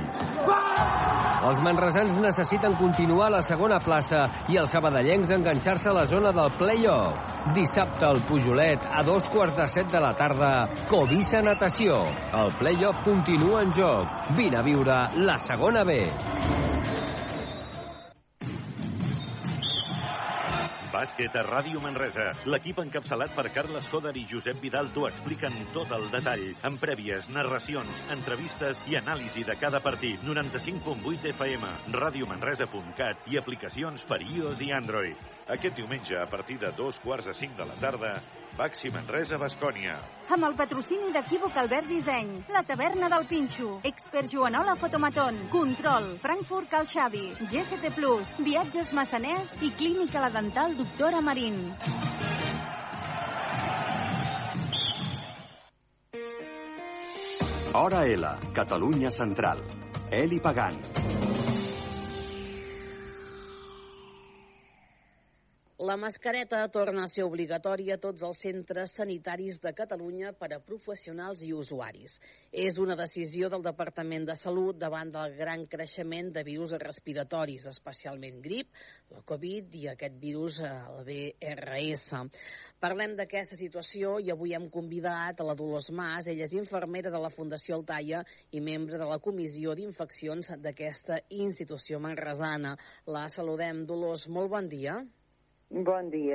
[1.44, 6.32] Els manresans necessiten continuar a la segona plaça i els sabadellencs enganxar-se a la zona
[6.32, 7.34] del play-off.
[7.58, 10.54] Dissabte al Pujolet, a dos quarts de set de la tarda,
[10.88, 12.00] Covisa Natació.
[12.44, 14.30] El play-off continua en joc.
[14.38, 16.63] Vine a viure la segona B.
[21.04, 22.30] Bàsquet a Ràdio Manresa.
[22.48, 27.28] L'equip encapçalat per Carles Coder i Josep Vidal t'ho expliquen tot el detall, amb prèvies,
[27.36, 30.24] narracions, entrevistes i anàlisi de cada partit.
[30.24, 35.28] 95.8 FM, radiomanresa.cat i aplicacions per iOS i Android.
[35.58, 38.14] Aquest diumenge, a partir de dos quarts de cinc de la tarda,
[38.56, 39.98] Baxi Manresa, Bascònia.
[40.32, 46.70] Amb el patrocini d'Equívoc Albert Disseny, la taverna del Pinxo, Expert Joanola Fotomaton, Control, Frankfurt
[46.72, 51.60] Cal Xavi, GST Plus, Viatges Massaners i Clínica La Dental Doctora Marín.
[57.74, 59.60] Hora L, Catalunya Central.
[60.10, 60.80] Eli Pagant.
[65.80, 70.60] La mascareta torna a ser obligatòria a tots els centres sanitaris de Catalunya per a
[70.62, 72.20] professionals i usuaris.
[72.52, 78.38] És una decisió del Departament de Salut davant del gran creixement de virus respiratoris, especialment
[78.44, 78.70] grip,
[79.10, 82.22] la Covid i aquest virus, eh, el VRS.
[82.80, 86.28] Parlem d'aquesta situació i avui hem convidat a la Dolors Mas.
[86.28, 88.22] Ella és infermera de la Fundació Altaia
[88.52, 92.78] i membre de la Comissió d'Infeccions d'aquesta institució manresana.
[93.08, 93.88] La saludem.
[93.88, 95.02] Dolors, molt bon dia.
[95.02, 95.23] Bon dia,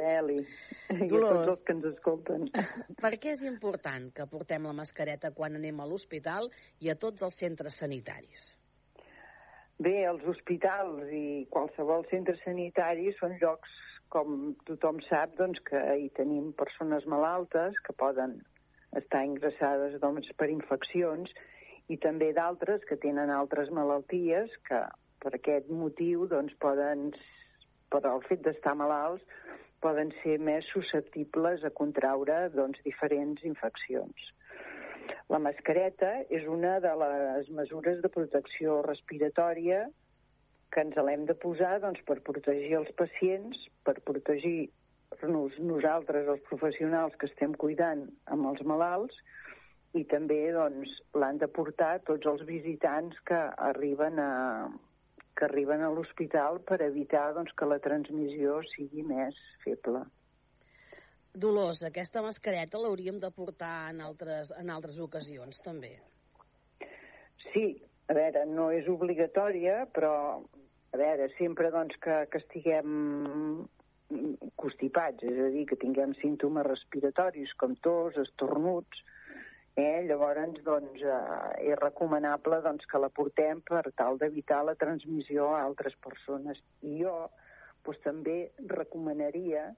[0.02, 0.38] Eli.
[0.90, 1.46] I a Dolors.
[1.46, 2.46] tots els que ens escolten.
[3.02, 6.50] Per què és important que portem la mascareta quan anem a l'hospital
[6.84, 8.48] i a tots els centres sanitaris?
[9.78, 13.74] Bé, els hospitals i qualsevol centre sanitari són llocs,
[14.10, 18.40] com tothom sap, doncs, que hi tenim persones malaltes que poden
[18.98, 21.30] estar ingressades doncs, per infeccions
[21.92, 24.80] i també d'altres que tenen altres malalties que
[25.22, 27.10] per aquest motiu doncs, poden,
[27.92, 29.24] per el fet d'estar malalts,
[29.84, 34.32] poden ser més susceptibles a contraure doncs, diferents infeccions.
[35.32, 39.86] La mascareta és una de les mesures de protecció respiratòria
[40.72, 47.16] que ens l'hem de posar doncs, per protegir els pacients, per protegir-nos nosaltres, els professionals
[47.20, 49.16] que estem cuidant amb els malalts,
[49.96, 53.38] i també doncs, l'han de portar tots els visitants que
[53.70, 54.32] arriben a,
[55.38, 60.02] que arriben a l'hospital per evitar doncs, que la transmissió sigui més feble.
[61.38, 65.92] Dolors, aquesta mascareta l'hauríem de portar en altres, en altres ocasions, també.
[67.52, 67.66] Sí,
[68.10, 70.14] a veure, no és obligatòria, però,
[70.92, 73.68] a veure, sempre doncs, que, que estiguem
[74.58, 79.04] constipats, és a dir, que tinguem símptomes respiratoris com tos, estornuts,
[79.78, 80.04] eh?
[80.08, 85.62] llavors doncs, eh, és recomanable doncs, que la portem per tal d'evitar la transmissió a
[85.64, 86.60] altres persones.
[86.82, 87.14] I jo
[87.84, 89.68] doncs, també recomanaria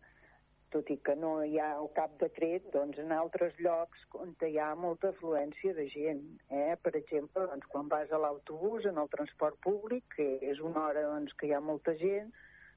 [0.70, 4.68] tot i que no hi ha cap decret, doncs en altres llocs on hi ha
[4.78, 6.22] molta afluència de gent.
[6.48, 6.76] Eh?
[6.82, 11.02] Per exemple, doncs, quan vas a l'autobús, en el transport públic, que és una hora
[11.08, 12.30] doncs, que hi ha molta gent,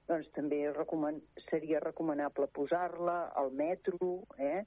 [0.10, 4.66] doncs també recoman seria recomanable posar-la al metro, eh?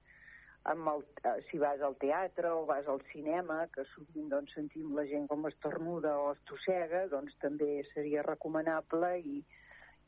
[0.72, 4.94] Amb el, eh, si vas al teatre o vas al cinema, que sovint doncs, sentim
[4.96, 9.40] la gent com estornuda o estossega, doncs també seria recomanable i,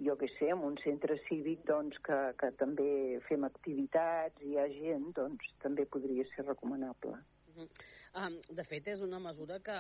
[0.09, 2.91] jo que sé, en un centre cívic doncs, que, que també
[3.29, 7.19] fem activitats i hi ha gent, doncs també podria ser recomanable.
[8.19, 9.77] Um, de fet, és una mesura que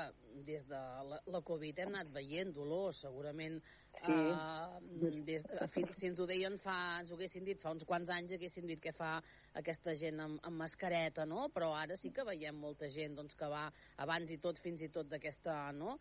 [0.46, 3.60] des de la, la Covid hem anat veient dolor, segurament
[3.98, 4.12] Sí.
[4.12, 4.78] Uh,
[5.26, 5.42] des,
[5.74, 8.68] fins, si ens ho deien fa, ens ho haguessin dit fa uns quants anys, haguessin
[8.70, 9.16] dit que fa
[9.58, 11.48] aquesta gent amb, amb mascareta, no?
[11.54, 13.64] Però ara sí que veiem molta gent doncs, que va
[14.04, 15.96] abans i tot, fins i tot d'aquesta no?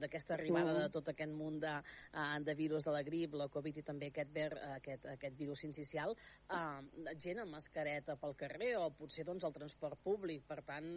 [0.00, 1.74] D'aquesta arribada de tot aquest munt de,
[2.14, 5.66] uh, de virus de la grip, la Covid i també aquest, ver, aquest, aquest virus
[5.68, 6.16] incisional,
[6.56, 6.80] uh,
[7.20, 10.46] gent amb mascareta pel carrer o potser doncs, al transport públic.
[10.48, 10.88] Per tant,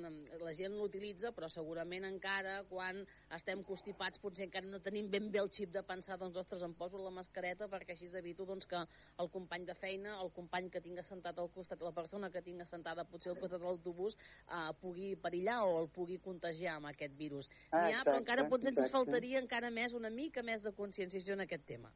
[0.42, 3.02] la gent l'utilitza, però segurament encara quan
[3.38, 6.74] estem constipats potser encara no tenim ben bé el xip de pensar doncs, ostres, em
[6.74, 8.82] poso la mascareta perquè així evito doncs, que
[9.24, 12.62] el company de feina, el company que tinc assentat al costat, la persona que tinc
[12.62, 14.18] assentada potser al costat de l'autobús,
[14.48, 17.50] eh, pugui perillar o el pugui contagiar amb aquest virus.
[17.72, 21.34] Ah, N'hi ha, però encara potser ens faltaria encara més, una mica més de conscienciació
[21.34, 21.92] en aquest tema.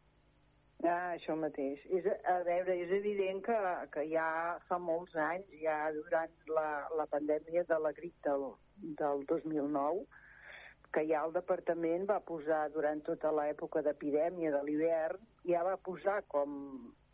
[0.87, 1.81] Ah, això mateix.
[1.91, 3.55] És, a veure, és evident que,
[3.91, 4.29] que ja
[4.69, 8.45] fa molts anys, ja durant la, la pandèmia de la grip del,
[9.01, 10.05] del 2009,
[10.95, 15.19] que ja el departament va posar durant tota l'època d'epidèmia de l'hivern,
[15.51, 16.55] ja va posar com,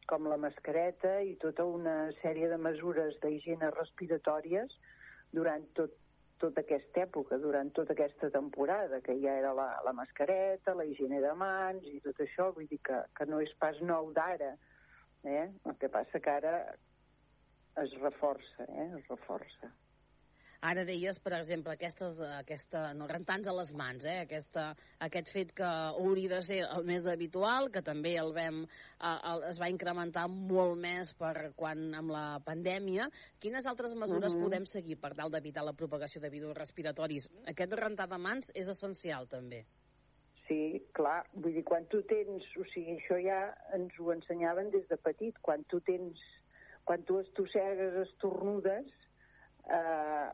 [0.07, 4.77] com la mascareta i tota una sèrie de mesures d'higiene respiratòries
[5.33, 5.97] durant tot,
[6.41, 11.21] tota aquesta època, durant tota aquesta temporada, que ja era la, la mascareta, la higiene
[11.23, 14.55] de mans i tot això, vull dir que, que no és pas nou d'ara,
[15.23, 15.47] eh?
[15.65, 16.57] El que passa que ara
[17.83, 18.89] es reforça, eh?
[18.99, 19.71] Es reforça.
[20.61, 24.21] Ara deies, per exemple, aquestes, aquesta, no, rentar-nos a les mans, eh?
[24.23, 29.15] aquesta, aquest fet que hauria de ser el més habitual, que també el vam, eh,
[29.31, 33.09] el, es va incrementar molt més per quan amb la pandèmia.
[33.39, 34.43] Quines altres mesures Mhm.
[34.43, 37.29] podem seguir per tal d'evitar la propagació de virus respiratoris?
[37.47, 39.65] Aquest rentar de mans és essencial, també.
[40.47, 44.87] Sí, clar, vull dir, quan tu tens, o sigui, això ja ens ho ensenyaven des
[44.87, 46.19] de petit, quan tu tens,
[46.83, 48.85] quan tu estossegues, estornudes,
[49.65, 50.29] eh,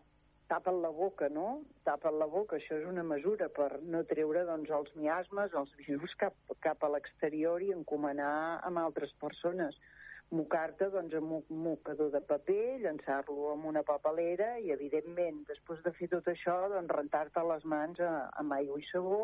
[0.52, 1.62] tapen la boca, no?
[1.88, 6.16] Tapen la boca, això és una mesura per no treure, doncs, els miasmes, els virus
[6.20, 6.36] cap,
[6.66, 9.78] cap a l'exterior i encomanar amb altres persones.
[10.36, 15.96] Mocar-te, doncs, amb un mocador de paper, llançar-lo amb una papelera i, evidentment, després de
[15.96, 18.12] fer tot això, doncs, rentar-te les mans a,
[18.44, 19.24] amb aigua i sabó,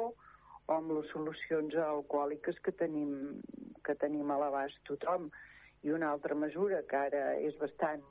[0.68, 3.42] o amb les solucions alcohòliques que tenim,
[3.84, 5.28] que tenim a l'abast tothom.
[5.84, 8.04] I una altra mesura que ara és bastant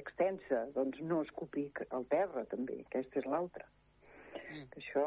[0.00, 2.80] extensa, doncs no escopir al terra, també.
[2.86, 3.68] Aquesta és l'altra.
[4.48, 4.66] Mm.
[4.80, 5.06] Això...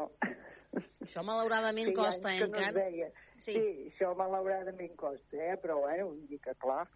[1.04, 3.12] Això malauradament Feia costa, eh, que no encara.
[3.42, 3.52] Sí.
[3.52, 5.56] sí, això malauradament costa, eh?
[5.60, 6.86] però bueno, vull dir que clar,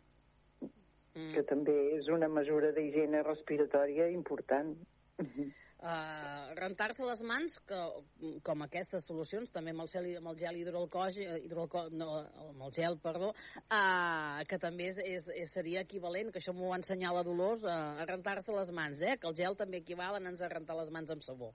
[1.17, 1.33] Mm.
[1.33, 4.75] que també és una mesura d'higiene respiratòria important.
[5.77, 7.79] Uh, rentar-se les mans, que,
[8.47, 12.09] com aquestes solucions, també amb el gel, amb el gel hidroalcohòlic, hidroalco, no,
[12.47, 13.35] amb el gel, perdó,
[13.66, 18.01] uh, que també és, és, seria equivalent, que això m'ho va ensenyar la Dolors, uh,
[18.01, 19.18] a rentar-se les mans, eh?
[19.20, 21.53] que el gel també equival a anar a rentar les mans amb sabó.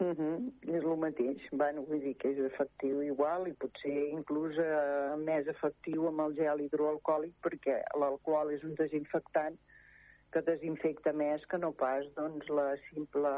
[0.00, 0.52] Uh -huh.
[0.76, 1.38] És el mateix.
[1.52, 6.34] Bueno, vull dir que és efectiu igual i potser inclús eh, més efectiu amb el
[6.34, 9.56] gel hidroalcohòlic perquè l'alcohol és un desinfectant
[10.36, 13.32] que desinfecta més que no pas doncs, la simple,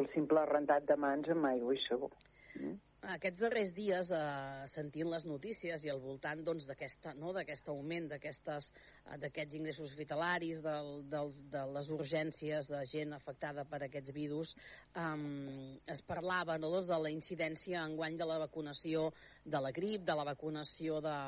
[0.00, 2.08] el simple rentat de mans amb aigua i sabó.
[2.56, 2.78] Mm?
[3.02, 8.06] Aquests darrers dies, eh, sentint les notícies i al voltant doncs, d'aquesta no, d'aquest augment
[8.14, 14.54] eh, d'aquests ingressos hospitalaris, del, dels, de les urgències de gent afectada per aquests virus,
[14.94, 19.08] eh, es parlava no, doncs, de la incidència enguany de la vacunació
[19.44, 21.18] de la grip, de la vacunació de,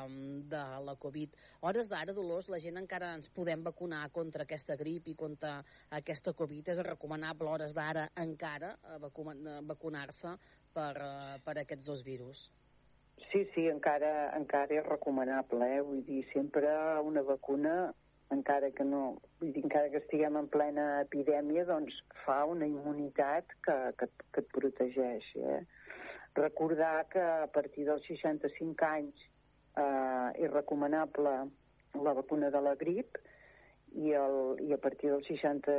[0.47, 1.35] de la Covid.
[1.59, 5.57] Hores d'ara, Dolors, la gent encara ens podem vacunar contra aquesta grip i contra
[5.91, 6.71] aquesta Covid.
[6.71, 10.39] És recomanable hores d'ara encara eh, vacuna- vacunar-se
[10.75, 12.45] per, eh, per aquests dos virus.
[13.31, 15.83] Sí, sí, encara, encara és recomanable, eh?
[15.87, 16.67] vull dir, sempre
[17.03, 17.75] una vacuna,
[18.35, 19.01] encara que no,
[19.39, 21.95] vull dir, encara que estiguem en plena epidèmia, doncs
[22.25, 25.61] fa una immunitat que, que, que et protegeix, eh?
[26.35, 29.21] Recordar que a partir dels 65 anys
[29.79, 31.35] eh, és recomanable
[32.03, 33.15] la vacuna de la grip
[33.95, 35.77] i, el, i a partir dels 60,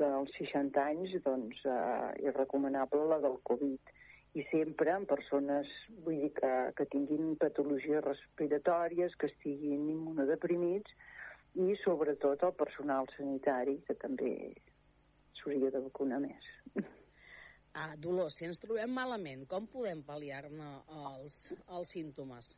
[0.00, 3.94] dels 60 anys doncs, eh, és recomanable la del Covid
[4.34, 5.68] i sempre en persones
[6.04, 10.94] vull dir que, que tinguin patologies respiratòries, que estiguin immunodeprimits
[11.60, 14.32] i sobretot el personal sanitari que també
[15.38, 16.50] s'hauria de vacunar més.
[17.72, 21.38] Ah, Dolors, si ens trobem malament, com podem pal·liar-ne els,
[21.72, 22.50] els símptomes?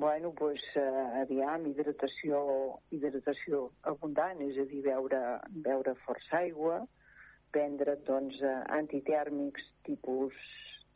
[0.00, 2.42] Bueno, doncs, eh, aviam, hidratació,
[2.92, 5.20] hidratació abundant, és a dir, beure,
[5.64, 6.78] beure força aigua,
[7.54, 10.36] prendre, doncs, eh, antitèrmics tipus,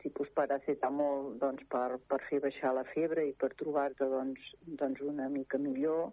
[0.02, 5.28] tipus paracetamol, doncs, per, per fer baixar la febre i per trobar-te, doncs, doncs, una
[5.32, 6.12] mica millor.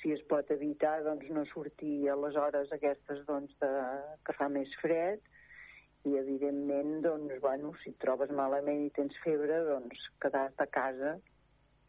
[0.00, 3.70] si es pot evitar doncs, no sortir a les hores aquestes doncs, de,
[4.24, 5.20] que fa més fred
[6.08, 11.12] i evidentment doncs, bueno, si et trobes malament i tens febre doncs quedar-te a casa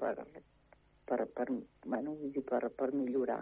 [0.02, 0.16] per,
[1.08, 1.48] per, per,
[1.86, 2.18] bueno,
[2.52, 3.40] per, per millorar.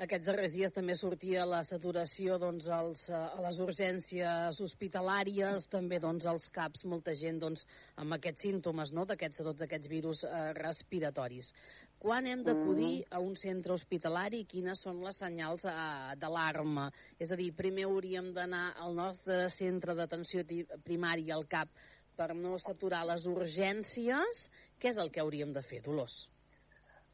[0.00, 5.98] Aquests darrers dies també sortia la saturació doncs, als, eh, a les urgències hospitalàries, també
[6.00, 7.66] doncs, als CAPs, molta gent doncs,
[8.00, 9.04] amb aquests símptomes no?
[9.04, 11.52] d'aquests tots aquests virus eh, respiratoris.
[12.00, 13.04] Quan hem d'acudir Mm.
[13.10, 15.76] a un centre hospitalari i quines són les senyals eh,
[16.16, 16.88] d'alarma?
[17.18, 20.48] És a dir, primer hauríem d'anar al nostre centre d'atenció
[20.82, 21.68] primària, al CAP,
[22.16, 24.48] per no saturar les urgències.
[24.80, 26.30] Què és el que hauríem de fer, Dolors?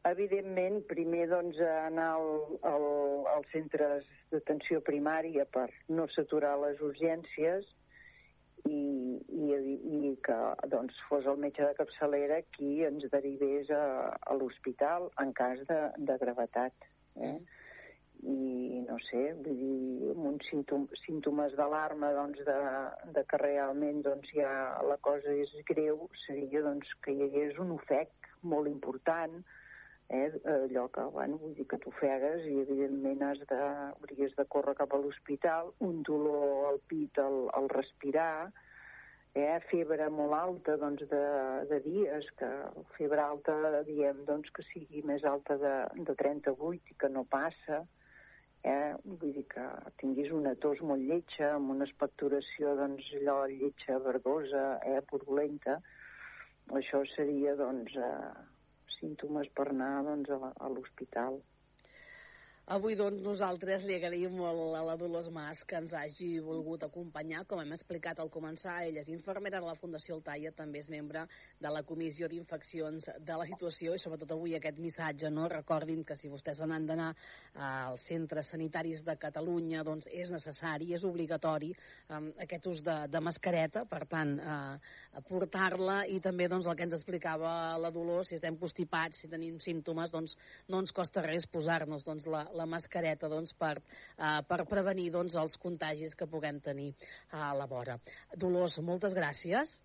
[0.05, 2.29] Evidentment, primer doncs, anar al,
[2.69, 2.85] al,
[3.33, 7.65] als centres d'atenció primària per no saturar les urgències
[8.67, 8.79] i,
[9.27, 9.57] i,
[9.99, 10.37] i que
[10.71, 13.83] doncs, fos el metge de capçalera qui ens derivés a,
[14.15, 15.79] a l'hospital en cas de,
[16.09, 16.87] de gravetat.
[17.17, 17.37] Eh?
[18.27, 22.57] I no sé, vull dir, amb uns símptom, símptomes d'alarma doncs, de,
[23.13, 24.49] de que realment doncs, ja
[24.87, 29.37] la cosa és greu, seria doncs, que hi hagués un ofec molt important,
[30.09, 33.59] eh, allò que, bueno, vull dir que t'ofegues i evidentment has de,
[33.99, 38.49] hauries de córrer cap a l'hospital, un dolor al pit al, al respirar,
[39.37, 41.21] eh, febre molt alta doncs, de,
[41.69, 42.49] de dies, que
[42.95, 45.75] febre alta diem doncs, que sigui més alta de,
[46.07, 47.83] de 38 i que no passa,
[48.63, 49.67] eh, vull dir que
[50.01, 55.81] tinguis una tos molt lletja, amb una expectoració doncs, allò lletja verdosa, eh, purulenta,
[56.79, 58.56] això seria doncs, eh,
[58.99, 61.41] símptomes per anar doncs, a, l'hospital.
[62.67, 67.45] Avui, doncs, nosaltres li agraïm molt a la Dolors Mas que ens hagi volgut acompanyar.
[67.47, 71.21] Com hem explicat al començar, ella és infermera de la Fundació Altaia, també és membre
[71.63, 75.45] de la Comissió d'Infeccions de la situació i sobretot avui aquest missatge, no?
[75.47, 77.13] Recordin que si vostès han d'anar
[77.55, 83.23] als centres sanitaris de Catalunya, doncs és necessari, és obligatori eh, aquest ús de, de
[83.23, 88.35] mascareta, per tant, eh, portar-la i també doncs, el que ens explicava la Dolors, si
[88.41, 90.35] estem constipats, si tenim símptomes, doncs
[90.67, 93.75] no ens costa res posar-nos doncs, la, la mascareta doncs, per,
[94.17, 96.91] uh, per prevenir doncs, els contagis que puguem tenir
[97.31, 97.97] a la vora.
[98.35, 99.77] Dolors, moltes gràcies.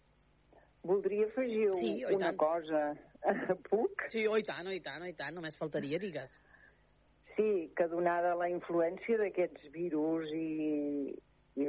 [0.82, 2.40] Voldria afegir Sí, una tant.
[2.40, 2.80] cosa.
[3.70, 4.08] Puc?
[4.10, 6.32] Sí, oi tant, oi tant, oi tant, només faltaria, digues.
[7.36, 11.14] Sí, que donada la influència d'aquests virus i,
[11.56, 11.68] i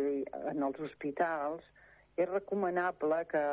[0.49, 1.63] en els hospitals,
[2.17, 3.43] és recomanable que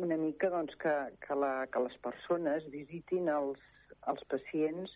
[0.00, 0.92] una mica doncs, que,
[1.24, 3.58] que, la, que les persones visitin els,
[4.08, 4.92] els pacients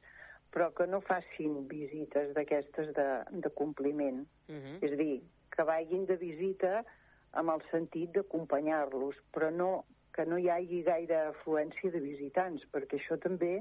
[0.54, 3.08] però que no facin visites d'aquestes de,
[3.42, 4.20] de compliment.
[4.48, 4.76] Uh -huh.
[4.86, 6.84] És a dir, que vagin de visita
[7.32, 9.84] amb el sentit d'acompanyar-los, però no,
[10.14, 13.54] que no hi hagi gaire afluència de visitants, perquè això també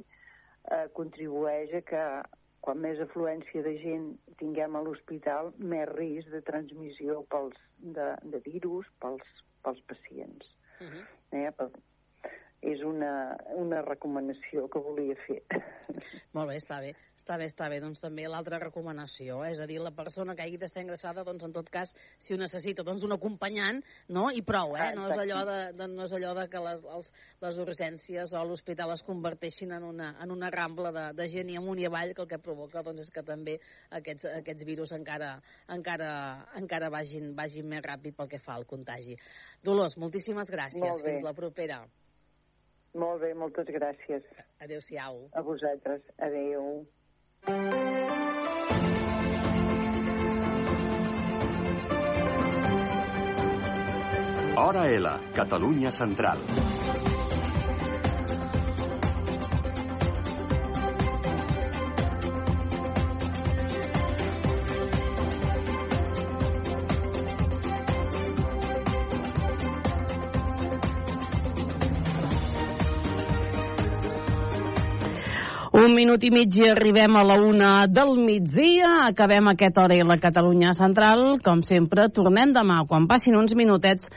[0.72, 2.04] eh, contribueix a que
[2.64, 4.06] quan més afluència de gent
[4.40, 7.58] tinguem a l'hospital, més risc de transmissió pels,
[7.98, 9.26] de, de virus pels,
[9.64, 10.46] pels pacients.
[10.80, 11.04] Uh -huh.
[11.32, 11.52] Eh?
[11.58, 11.70] Per,
[12.64, 15.42] és una, una recomanació que volia fer.
[16.36, 16.94] Molt bé, està bé.
[17.24, 17.78] Està bé, està bé.
[17.80, 19.54] Doncs també l'altra recomanació, eh?
[19.54, 22.38] és a dir, la persona que hagi d'estar ingressada, doncs en tot cas, si ho
[22.40, 23.80] necessita, doncs un acompanyant,
[24.16, 24.26] no?
[24.32, 24.90] I prou, eh?
[24.98, 27.14] No és allò de, de, no és allò de que les, els,
[27.46, 31.58] les urgències o l'hospital es converteixin en una, en una rambla de, de gent i
[31.60, 33.56] amunt i avall, que el que provoca doncs, és que també
[33.96, 35.38] aquests, aquests virus encara,
[35.72, 36.14] encara,
[36.60, 39.16] encara vagin, vagin més ràpid pel que fa al contagi.
[39.64, 40.84] Dolors, moltíssimes gràcies.
[40.84, 41.14] Molt bé.
[41.14, 41.86] Fins la propera.
[42.94, 44.26] Molt bé, moltes gràcies.
[44.62, 45.24] Adéu-siau.
[45.34, 46.02] A vosaltres.
[46.22, 46.86] Adéu.
[54.64, 56.38] Hora L, Catalunya Central.
[76.04, 79.08] Minut i mig i arribem a la una del migdia.
[79.08, 81.38] Acabem aquest hora i la Catalunya Central.
[81.46, 84.10] Com sempre, tornem demà, quan passin uns minutets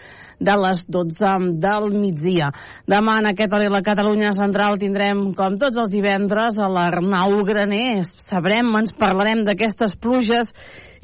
[0.43, 1.31] de les 12
[1.63, 2.51] del migdia.
[2.91, 8.03] Demà en aquest hora la Catalunya Central tindrem, com tots els divendres, a l'Arnau Graner.
[8.27, 10.51] Sabrem, ens parlarem d'aquestes pluges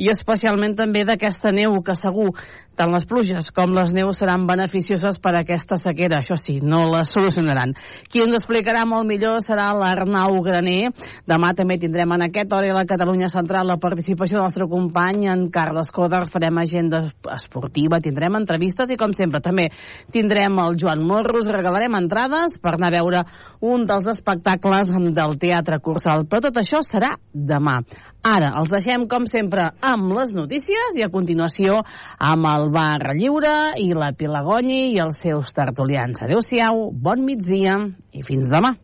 [0.03, 2.33] i especialment també d'aquesta neu que segur
[2.79, 6.20] tant les pluges com les neus seran beneficioses per a aquesta sequera.
[6.23, 7.75] Això sí, no la solucionaran.
[8.09, 10.93] Qui ens explicarà molt millor serà l'Arnau Graner.
[11.29, 15.29] Demà també tindrem en aquest hora a la Catalunya Central la participació del nostre company
[15.33, 16.25] en Carles Coder.
[16.33, 17.05] Farem agenda
[17.35, 19.68] esportiva, tindrem entrevistes i, com sempre, també
[20.14, 21.51] tindrem el Joan Morros.
[21.53, 23.25] Regalarem entrades per anar a veure
[23.62, 26.27] un dels espectacles del Teatre Cursal.
[26.29, 27.81] Però tot això serà demà.
[28.23, 31.81] Ara els deixem, com sempre, amb les notícies i a continuació
[32.23, 36.23] amb el Bar Lliure i la Pilagoni i els seus tertulians.
[36.23, 37.81] Adéu-siau, bon migdia
[38.14, 38.77] i fins demà.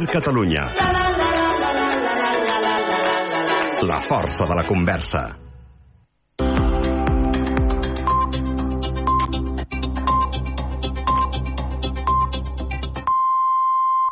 [0.00, 0.62] Ser Catalunya.
[3.82, 5.22] La força de la conversa.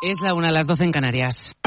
[0.01, 1.58] Es la una a las 12 en Canarias.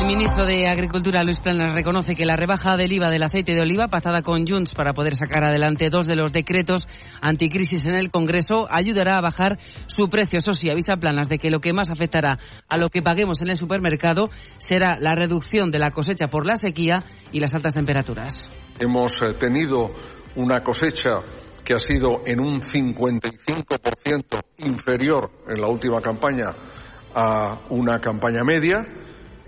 [0.00, 3.60] El ministro de Agricultura, Luis Planas, reconoce que la rebaja del IVA del aceite de
[3.60, 6.88] oliva, pasada con Junts para poder sacar adelante dos de los decretos
[7.20, 10.38] anticrisis en el Congreso, ayudará a bajar su precio.
[10.38, 13.50] Eso sí, avisa Planas de que lo que más afectará a lo que paguemos en
[13.50, 18.48] el supermercado será la reducción de la cosecha por la sequía y las altas temperaturas.
[18.78, 19.88] Hemos eh, tenido
[20.34, 21.10] una cosecha
[21.62, 26.46] que ha sido en un 55% inferior en la última campaña
[27.14, 28.82] a una campaña media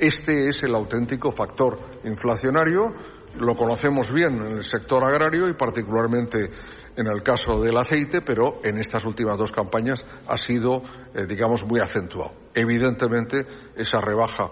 [0.03, 2.93] este es el auténtico factor inflacionario.
[3.39, 6.51] Lo conocemos bien en el sector agrario y particularmente
[6.97, 10.83] en el caso del aceite, pero en estas últimas dos campañas ha sido,
[11.15, 12.33] eh, digamos, muy acentuado.
[12.53, 13.47] Evidentemente,
[13.77, 14.51] esa rebaja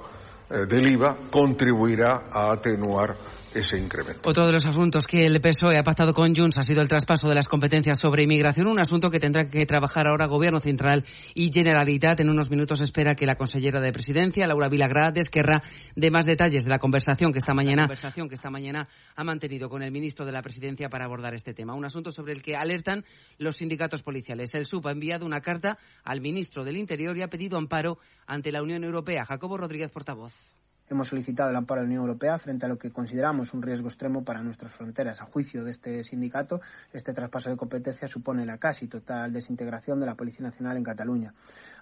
[0.48, 3.16] eh, del IVA contribuirá a atenuar
[3.54, 4.28] ese incremento.
[4.28, 7.28] Otro de los asuntos que el PSOE ha pactado con Junts ha sido el traspaso
[7.28, 11.50] de las competencias sobre inmigración, un asunto que tendrá que trabajar ahora Gobierno Central y
[11.52, 12.20] Generalitat.
[12.20, 15.62] En unos minutos espera que la consellera de Presidencia, Laura Vilagrá, desquerra
[15.96, 19.68] de más detalles de la conversación que esta mañana, conversación que esta mañana ha mantenido
[19.68, 21.74] con el ministro de la Presidencia para abordar este tema.
[21.74, 23.04] Un asunto sobre el que alertan
[23.38, 24.54] los sindicatos policiales.
[24.54, 28.52] El SUP ha enviado una carta al ministro del Interior y ha pedido amparo ante
[28.52, 29.24] la Unión Europea.
[29.24, 30.32] Jacobo Rodríguez, portavoz
[30.90, 33.88] hemos solicitado el amparo de la Unión Europea frente a lo que consideramos un riesgo
[33.88, 35.20] extremo para nuestras fronteras.
[35.20, 36.60] A juicio de este sindicato,
[36.92, 41.32] este traspaso de competencia supone la casi total desintegración de la Policía Nacional en Cataluña.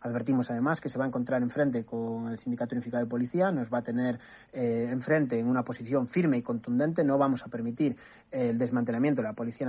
[0.03, 3.73] Advertimos además que se va a encontrar enfrente con el Sindicato Unificado de Policía, nos
[3.73, 4.21] va a tener
[4.53, 7.03] eh, enfrente en una posición firme y contundente.
[7.03, 7.97] No vamos a permitir
[8.31, 9.49] el desmantelamiento de la Policía